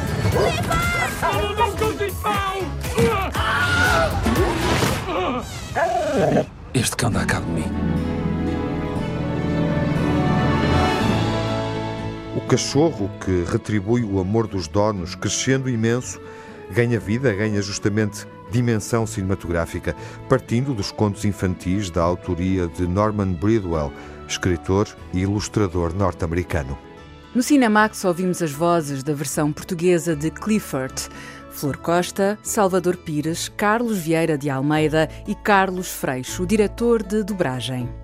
Clifford! 6.13 6.52
Este 6.75 6.97
cão 6.97 7.11
dá 7.11 7.27
cabo 7.27 7.45
de 7.47 7.53
mim. 7.53 7.71
O 12.35 12.41
cachorro 12.49 13.11
que 13.23 13.45
retribui 13.51 14.03
o 14.03 14.19
amor 14.19 14.47
dos 14.47 14.69
donos, 14.69 15.15
crescendo 15.15 15.69
imenso, 15.69 16.19
ganha 16.71 16.99
vida, 16.99 17.35
ganha 17.35 17.61
justamente 17.61 18.27
dimensão 18.51 19.07
cinematográfica, 19.07 19.95
partindo 20.31 20.73
dos 20.73 20.91
contos 20.91 21.27
infantis 21.27 21.91
da 21.91 22.03
autoria 22.03 22.67
de 22.67 22.87
Norman 22.87 23.35
Bridwell, 23.35 23.93
escritor 24.27 24.89
e 25.13 25.21
ilustrador 25.21 25.95
norte-americano. 25.95 26.79
No 27.35 27.43
Cinemax 27.43 28.05
ouvimos 28.05 28.43
as 28.43 28.51
vozes 28.51 29.03
da 29.03 29.13
versão 29.15 29.53
portuguesa 29.53 30.17
de 30.17 30.31
Clifford. 30.31 31.09
Flor 31.53 31.77
Costa, 31.77 32.39
Salvador 32.43 32.97
Pires, 32.97 33.49
Carlos 33.49 33.99
Vieira 33.99 34.37
de 34.37 34.51
Almeida 34.51 35.09
e 35.29 35.35
Carlos 35.35 35.89
Freixo, 35.89 36.43
o 36.43 36.47
diretor 36.47 37.03
de 37.03 37.23
dobragem. 37.23 38.02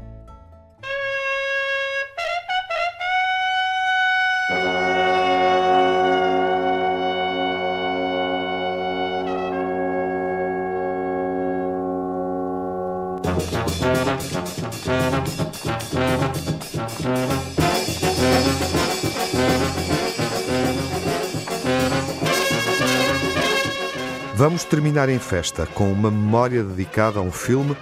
Vamos 24.58 24.70
terminar 24.70 25.08
em 25.08 25.20
festa 25.20 25.66
com 25.66 25.92
uma 25.92 26.10
memória 26.10 26.64
dedicada 26.64 27.20
a 27.20 27.22
um 27.22 27.30
filme 27.30 27.76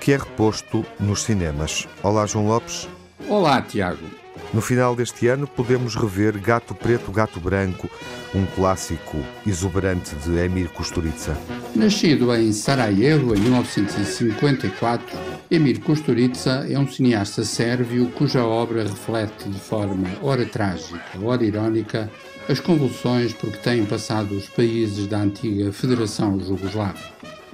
que 0.00 0.10
é 0.10 0.16
reposto 0.16 0.82
nos 0.98 1.22
cinemas. 1.22 1.86
Olá, 2.02 2.24
João 2.24 2.46
Lopes. 2.46 2.88
Olá, 3.28 3.60
Tiago. 3.60 4.06
No 4.54 4.62
final 4.62 4.96
deste 4.96 5.26
ano, 5.28 5.46
podemos 5.46 5.94
rever 5.94 6.40
Gato 6.40 6.74
Preto, 6.74 7.12
Gato 7.12 7.38
Branco, 7.38 7.90
um 8.34 8.46
clássico 8.46 9.18
exuberante 9.46 10.14
de 10.14 10.38
Emir 10.38 10.70
Kusturica. 10.70 11.36
Nascido 11.76 12.34
em 12.34 12.54
Sarajevo 12.54 13.34
em 13.34 13.40
1954, 13.40 15.18
Emir 15.50 15.78
Kusturica 15.80 16.66
é 16.66 16.78
um 16.78 16.88
cineasta 16.88 17.44
sérvio 17.44 18.10
cuja 18.12 18.42
obra 18.42 18.84
reflete 18.84 19.46
de 19.46 19.58
forma 19.58 20.08
ora 20.22 20.46
trágica, 20.46 21.02
ora 21.22 21.44
irónica, 21.44 22.10
as 22.48 22.60
convulsões 22.60 23.32
por 23.32 23.50
que 23.50 23.58
têm 23.58 23.84
passado 23.84 24.34
os 24.34 24.48
países 24.48 25.06
da 25.06 25.18
antiga 25.18 25.72
Federação 25.72 26.38
Jugoslava. 26.38 26.98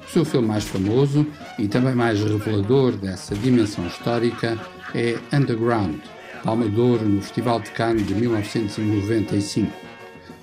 O 0.07 0.11
seu 0.11 0.25
filme 0.25 0.49
mais 0.49 0.65
famoso 0.65 1.27
e 1.59 1.69
também 1.69 1.95
mais 1.95 2.21
revelador 2.21 2.93
dessa 2.93 3.35
dimensão 3.35 3.87
histórica 3.87 4.59
é 4.95 5.17
Underground, 5.33 6.01
Palma 6.43 6.69
de 6.69 6.81
Ouro 6.81 7.05
no 7.05 7.23
Festival 7.23 7.61
de 7.61 7.71
Cannes 7.71 8.07
de 8.07 8.15
1995. 8.15 9.71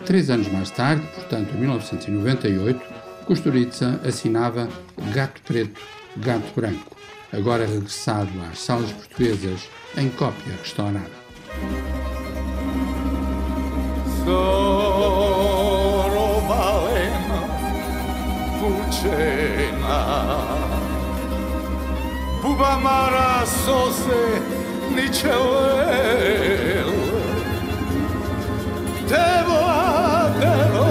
Três 0.05 0.29
anos 0.29 0.47
mais 0.47 0.71
tarde, 0.71 1.05
portanto 1.15 1.53
em 1.53 1.60
1998, 1.60 2.81
Kusturica 3.25 3.99
assinava 4.05 4.69
Gato 5.13 5.41
Preto, 5.41 5.81
Gato 6.15 6.53
Branco, 6.55 6.95
agora 7.33 7.65
regressado 7.65 8.31
às 8.49 8.60
salas 8.60 8.91
portuguesas 8.93 9.69
em 9.97 10.10
cópia 10.10 10.53
restaurada. 10.63 11.96
coro 14.27 16.27
malena 16.49 17.39
pulcena 18.59 19.99
buba 22.41 22.71
mara 22.85 23.31
sose 23.63 24.21
nicele 24.95 25.85
devo 29.11 29.61
devo 30.41 30.87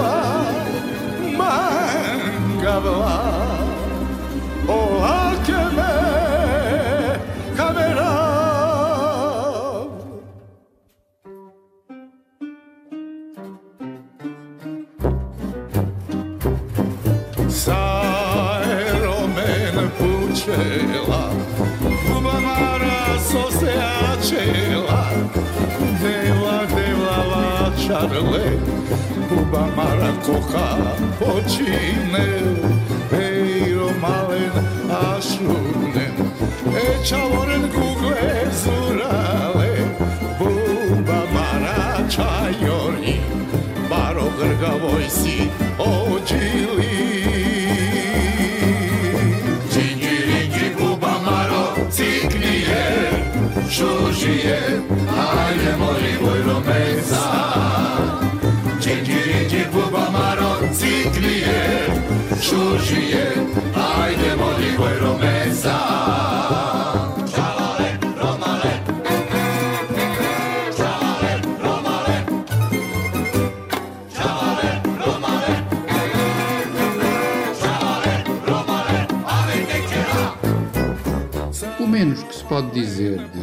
del 19.77 19.89
pučela 19.97 21.31
Ljubama 22.09 22.77
raso 22.77 23.51
se 23.59 23.65
jačela 23.65 25.03
Devla, 26.01 26.59
devla, 26.75 27.17
la 27.31 27.71
čarle 27.87 28.49
koha 29.39 29.87
rakoha 30.01 30.77
počine 31.19 32.27
Eiro 33.11 33.89
malen 34.01 34.51
ašunen 34.89 36.15
E 36.77 37.05
čavoren 37.05 37.61
gugle 37.75 38.51
zurale 38.63 39.77
Ljubama 40.39 41.49
rača 41.61 42.29
Baro 43.89 44.27
grgavoj 44.39 45.09
si 45.09 45.49
ođili 45.79 47.16
Morì 55.77 56.17
voi 56.19 56.41
Romensa 56.41 57.21
Cincirici 58.79 59.67
pupa 59.71 60.09
maron 60.09 60.73
ziclie 60.73 61.61
Șușie 62.39 63.27
Haide 63.73 64.33
morì 64.35 64.75
voi 64.75 64.97
Romensa 64.99 65.36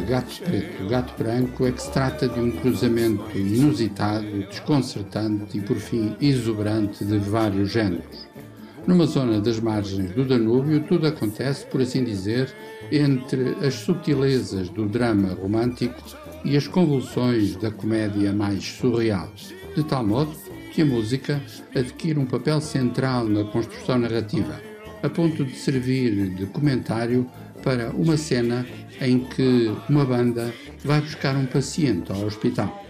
gato 0.05 0.39
preto 0.43 0.87
gato 0.87 1.13
branco 1.17 1.65
é 1.65 1.71
que 1.71 1.81
se 1.81 1.91
trata 1.91 2.27
de 2.27 2.39
um 2.39 2.51
cruzamento 2.51 3.37
inusitado, 3.37 4.45
desconcertante 4.47 5.57
e, 5.57 5.61
por 5.61 5.77
fim, 5.77 6.15
exuberante 6.21 7.03
de 7.03 7.17
vários 7.17 7.71
géneros. 7.71 8.27
Numa 8.85 9.07
zona 9.07 9.41
das 9.41 9.59
margens 9.59 10.11
do 10.11 10.23
Danúbio, 10.23 10.83
tudo 10.83 11.07
acontece, 11.07 11.65
por 11.65 11.81
assim 11.81 12.03
dizer, 12.03 12.53
entre 12.91 13.55
as 13.65 13.73
subtilezas 13.73 14.69
do 14.69 14.85
drama 14.85 15.33
romântico 15.33 15.99
e 16.43 16.55
as 16.55 16.67
convulsões 16.67 17.55
da 17.55 17.71
comédia 17.71 18.31
mais 18.31 18.63
surreal, 18.63 19.31
de 19.75 19.83
tal 19.83 20.05
modo 20.05 20.31
que 20.71 20.83
a 20.83 20.85
música 20.85 21.41
adquire 21.75 22.19
um 22.19 22.27
papel 22.27 22.61
central 22.61 23.27
na 23.27 23.43
construção 23.45 23.97
narrativa, 23.97 24.61
a 25.01 25.09
ponto 25.09 25.43
de 25.43 25.55
servir 25.55 26.35
de 26.35 26.45
comentário 26.45 27.27
para 27.65 27.89
uma 27.89 28.15
cena 28.15 28.65
em 29.01 29.19
que 29.19 29.75
uma 29.89 30.05
banda 30.05 30.53
vai 30.83 31.01
buscar 31.01 31.35
um 31.35 31.47
paciente 31.47 32.11
ao 32.11 32.23
hospital. 32.23 32.84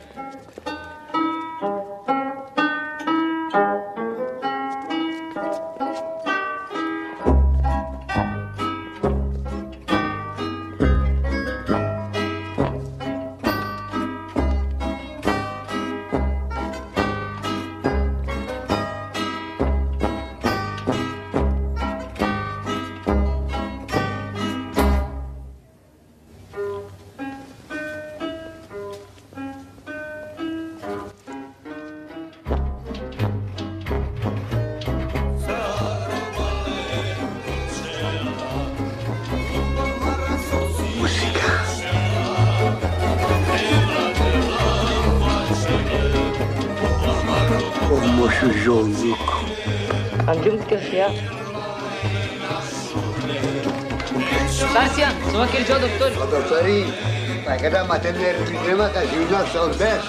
Nemate 58.68 59.02
življaca 59.14 59.62
od 59.62 59.78
bez. 59.78 60.04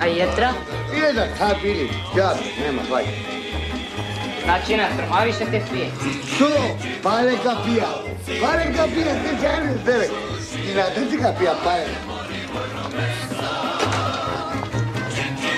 A 0.00 0.06
jetra? 0.06 0.52
Jedan 0.96 1.28
ha, 1.38 1.48
bili, 1.62 1.88
džabe, 2.14 2.44
nema 2.60 2.82
hvala. 2.88 3.06
Znači 4.44 4.76
na 4.76 4.82
nas 4.82 4.96
trmaviše 4.96 5.44
te 5.50 5.60
pije. 5.72 5.90
Što? 6.34 6.48
Pare 7.02 7.32
ga 7.44 7.56
pija. 7.64 7.88
Pare 8.42 8.64
ga 8.76 8.84
pija, 8.94 9.14
te 9.24 9.30
žene 9.40 9.74
s 9.82 9.84
tebe. 9.84 10.08
I 10.70 10.74
na 10.74 10.84
drži 10.96 11.16
ga 11.16 11.34
pija 11.38 11.54
pare. 11.64 11.86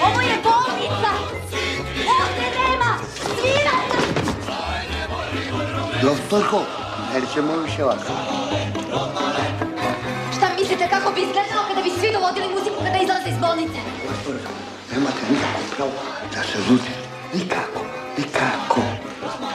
Ovo 0.06 0.20
je 0.20 0.36
bolnica! 0.44 1.12
Ovdje 2.18 2.48
nema! 2.58 2.98
Svira! 3.14 3.76
Doktorko, 6.02 6.62
nećemo 7.14 7.56
više 7.56 7.84
vas. 7.84 8.02
Šta 10.36 10.48
mislite 10.58 10.88
kako 10.88 11.12
bi 11.12 11.20
izgledalo? 11.20 11.55
Svi 11.98 12.08
dovodili 12.12 12.48
muziku 12.54 12.78
kada 12.84 12.98
izlaze 13.02 13.28
iz 13.30 13.38
bolnice? 13.40 13.80
Nemate 14.92 15.22
nikako 15.30 15.62
pravo 15.76 15.92
da 16.34 16.42
se 16.42 16.58
žudite. 16.68 16.92
Nikako, 17.34 17.80
nikako. 18.18 18.80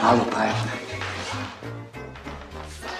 Malo 0.02 0.24
pažnje. 0.32 0.72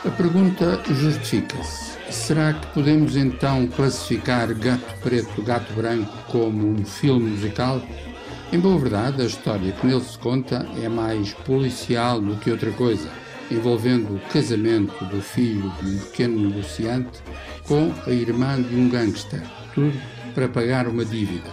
A 0.05 0.11
pergunta 0.17 0.79
justifica-se. 1.01 1.93
Será 2.11 2.53
que 2.53 2.67
podemos 2.75 3.17
então 3.17 3.67
classificar 3.69 4.53
Gato 4.55 4.95
Preto, 5.03 5.43
Gato 5.43 5.73
Branco 5.73 6.13
como 6.29 6.69
um 6.69 6.85
filme 6.85 7.31
musical? 7.31 7.81
Em 8.53 8.61
boa 8.61 8.79
verdade, 8.79 9.23
a 9.23 9.25
história 9.25 9.73
que 9.73 9.87
nele 9.87 10.05
se 10.05 10.19
conta 10.19 10.67
é 10.83 10.89
mais 10.89 11.33
policial 11.33 12.21
do 12.21 12.37
que 12.37 12.51
outra 12.51 12.71
coisa, 12.73 13.09
envolvendo 13.51 14.15
o 14.15 14.21
casamento 14.33 15.05
do 15.07 15.21
filho 15.21 15.73
de 15.81 15.89
um 15.89 15.99
pequeno 15.99 16.49
negociante 16.49 17.21
com 17.67 17.93
a 18.07 18.11
irmã 18.11 18.61
de 18.61 18.75
um 18.75 18.89
gangster 18.89 19.43
tudo 19.75 19.99
para 20.35 20.49
pagar 20.49 20.87
uma 20.87 21.05
dívida. 21.05 21.51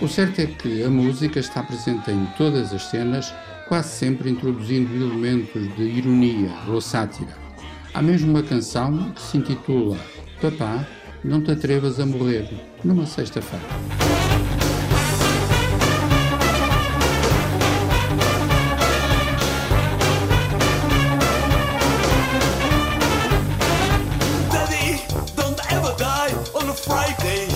O 0.00 0.08
certo 0.08 0.40
é 0.40 0.46
que 0.46 0.82
a 0.82 0.90
música 0.90 1.40
está 1.40 1.62
presente 1.62 2.10
em 2.10 2.26
todas 2.36 2.72
as 2.72 2.84
cenas, 2.84 3.34
quase 3.66 3.90
sempre 3.90 4.30
introduzindo 4.30 4.94
elementos 4.94 5.74
de 5.76 5.82
ironia 5.82 6.50
ou 6.68 6.80
sátira. 6.80 7.36
Há 7.92 8.00
mesmo 8.00 8.30
uma 8.30 8.42
canção 8.42 9.10
que 9.10 9.20
se 9.20 9.38
intitula 9.38 9.98
Papá, 10.40 10.86
não 11.24 11.42
te 11.42 11.50
atrevas 11.50 11.98
a 11.98 12.06
morrer, 12.06 12.48
numa 12.84 13.06
sexta-feira. 13.06 14.37
Friday. 26.88 27.47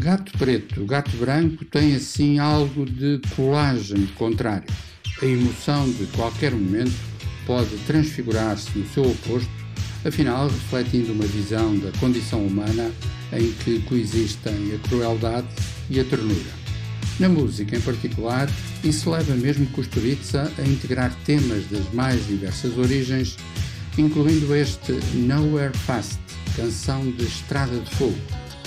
Gato 0.00 0.32
Preto, 0.38 0.86
Gato 0.86 1.14
Branco 1.18 1.62
tem 1.66 1.94
assim 1.94 2.38
algo 2.38 2.86
de 2.86 3.20
colagem 3.36 4.06
contrário. 4.16 4.66
A 5.20 5.26
emoção 5.26 5.90
de 5.90 6.06
qualquer 6.16 6.52
momento 6.52 6.98
pode 7.46 7.76
transfigurar-se 7.86 8.78
no 8.78 8.88
seu 8.88 9.02
oposto, 9.02 9.50
afinal 10.02 10.48
refletindo 10.48 11.12
uma 11.12 11.26
visão 11.26 11.78
da 11.78 11.92
condição 11.98 12.46
humana 12.46 12.90
em 13.30 13.52
que 13.52 13.80
coexistem 13.80 14.72
a 14.74 14.88
crueldade 14.88 15.48
e 15.90 16.00
a 16.00 16.04
ternura. 16.04 16.50
Na 17.18 17.28
música 17.28 17.76
em 17.76 17.80
particular, 17.82 18.48
isso 18.82 19.10
leva 19.10 19.34
mesmo 19.34 19.66
Kusturica 19.66 20.50
a 20.58 20.62
integrar 20.62 21.14
temas 21.26 21.66
das 21.66 21.92
mais 21.92 22.26
diversas 22.26 22.78
origens, 22.78 23.36
incluindo 23.98 24.56
este 24.56 24.92
Nowhere 25.12 25.76
Fast, 25.76 26.18
canção 26.56 27.10
de 27.10 27.24
Estrada 27.24 27.78
de 27.78 27.94
Fogo, 27.96 28.16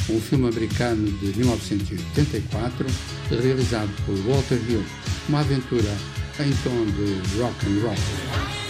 um 0.10 0.20
filme 0.20 0.47
americano 0.47 1.10
de 1.20 1.38
1984, 1.38 2.86
realizado 3.30 3.91
por 4.06 4.16
Walter 4.28 4.60
Hill, 4.70 4.84
uma 5.30 5.39
aventura 5.39 5.89
em 6.39 6.51
tom 6.64 6.86
de 6.86 7.39
rock 7.39 7.66
and 7.66 7.82
roll. 7.82 8.62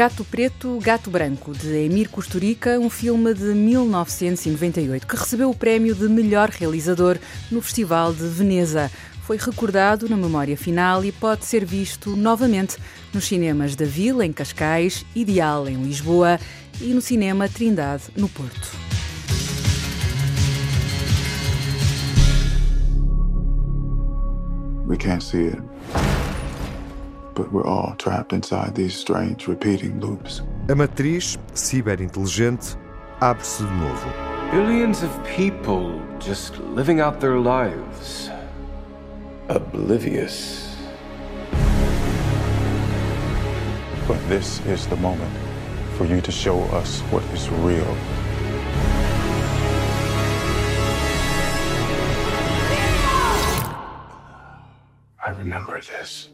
Gato 0.00 0.24
Preto, 0.24 0.78
Gato 0.82 1.10
Branco, 1.10 1.52
de 1.52 1.84
Emir 1.84 2.08
Kusturica, 2.08 2.80
um 2.80 2.88
filme 2.88 3.34
de 3.34 3.52
1998 3.52 5.06
que 5.06 5.14
recebeu 5.14 5.50
o 5.50 5.54
prémio 5.54 5.94
de 5.94 6.08
melhor 6.08 6.48
realizador 6.48 7.18
no 7.50 7.60
Festival 7.60 8.10
de 8.14 8.26
Veneza. 8.26 8.90
Foi 9.24 9.36
recordado 9.36 10.08
na 10.08 10.16
memória 10.16 10.56
final 10.56 11.04
e 11.04 11.12
pode 11.12 11.44
ser 11.44 11.66
visto 11.66 12.16
novamente 12.16 12.78
nos 13.12 13.26
cinemas 13.26 13.76
da 13.76 13.84
Vila, 13.84 14.24
em 14.24 14.32
Cascais, 14.32 15.04
Ideal, 15.14 15.68
em 15.68 15.82
Lisboa 15.82 16.40
e 16.80 16.94
no 16.94 17.02
Cinema 17.02 17.46
Trindade, 17.46 18.04
no 18.16 18.26
Porto. 18.30 18.70
We 24.86 24.96
can't 24.96 25.22
see 25.22 25.48
it. 25.48 25.69
But 27.34 27.52
we're 27.52 27.66
all 27.66 27.94
trapped 27.98 28.32
inside 28.32 28.74
these 28.74 28.94
strange 28.94 29.46
repeating 29.48 30.00
loops. 30.00 30.42
A 30.68 30.74
matriz 30.74 31.38
ciberinteligente 31.54 32.76
abre-se 33.20 33.64
de 33.64 33.70
novo. 33.70 34.12
Billions 34.50 35.02
of 35.02 35.10
people 35.24 36.00
just 36.18 36.58
living 36.58 37.00
out 37.00 37.20
their 37.20 37.38
lives. 37.38 38.30
Oblivious. 39.48 40.76
But 44.06 44.18
this 44.28 44.60
is 44.66 44.86
the 44.86 44.96
moment 44.96 45.32
for 45.96 46.04
you 46.04 46.20
to 46.20 46.32
show 46.32 46.60
us 46.72 47.00
what 47.12 47.22
is 47.34 47.48
real. 47.50 47.96
I 55.24 55.30
remember 55.38 55.80
this. 55.80 56.30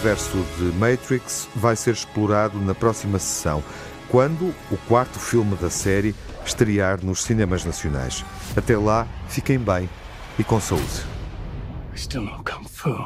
Universo 0.00 0.42
de 0.56 0.64
Matrix 0.78 1.46
vai 1.54 1.76
ser 1.76 1.92
explorado 1.92 2.58
na 2.58 2.74
próxima 2.74 3.18
sessão, 3.18 3.62
quando 4.08 4.54
o 4.70 4.76
quarto 4.88 5.18
filme 5.18 5.54
da 5.56 5.68
série 5.68 6.14
estrear 6.44 7.04
nos 7.04 7.22
cinemas 7.22 7.66
nacionais. 7.66 8.24
Até 8.56 8.78
lá, 8.78 9.06
fiquem 9.28 9.58
bem 9.58 9.90
e 10.38 10.44
com 10.44 10.58
saúde. 10.58 11.04
still 11.94 12.22
know 12.22 12.42
Kung 12.42 12.66
Fu. 12.66 12.96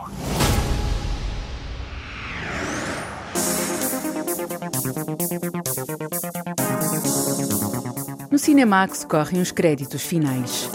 No 8.30 8.38
Cinemax 8.38 9.04
correm 9.04 9.40
os 9.40 9.50
créditos 9.50 10.02
finais. 10.02 10.70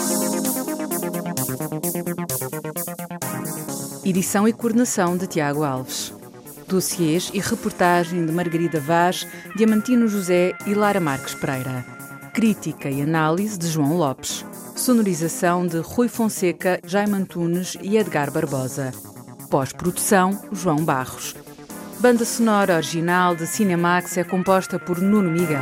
Edição 4.09 4.47
e 4.47 4.53
coordenação 4.53 5.15
de 5.15 5.27
Tiago 5.27 5.63
Alves. 5.63 6.11
Dossiês 6.67 7.29
e 7.31 7.39
reportagem 7.39 8.25
de 8.25 8.31
Margarida 8.31 8.79
Vaz, 8.79 9.27
Diamantino 9.55 10.07
José 10.07 10.55
e 10.65 10.73
Lara 10.73 10.99
Marques 10.99 11.35
Pereira. 11.35 11.85
Crítica 12.33 12.89
e 12.89 13.03
análise 13.03 13.55
de 13.55 13.67
João 13.67 13.95
Lopes. 13.95 14.43
Sonorização 14.75 15.67
de 15.67 15.77
Rui 15.77 16.07
Fonseca, 16.07 16.79
Jaime 16.83 17.13
Antunes 17.13 17.77
e 17.83 17.97
Edgar 17.97 18.31
Barbosa. 18.31 18.91
Pós-produção, 19.47 20.41
João 20.51 20.83
Barros. 20.83 21.35
Banda 21.99 22.25
sonora 22.25 22.77
original 22.77 23.35
de 23.35 23.45
Cinemax 23.45 24.17
é 24.17 24.23
composta 24.23 24.79
por 24.79 24.99
Nuno 24.99 25.29
Miguel. 25.29 25.61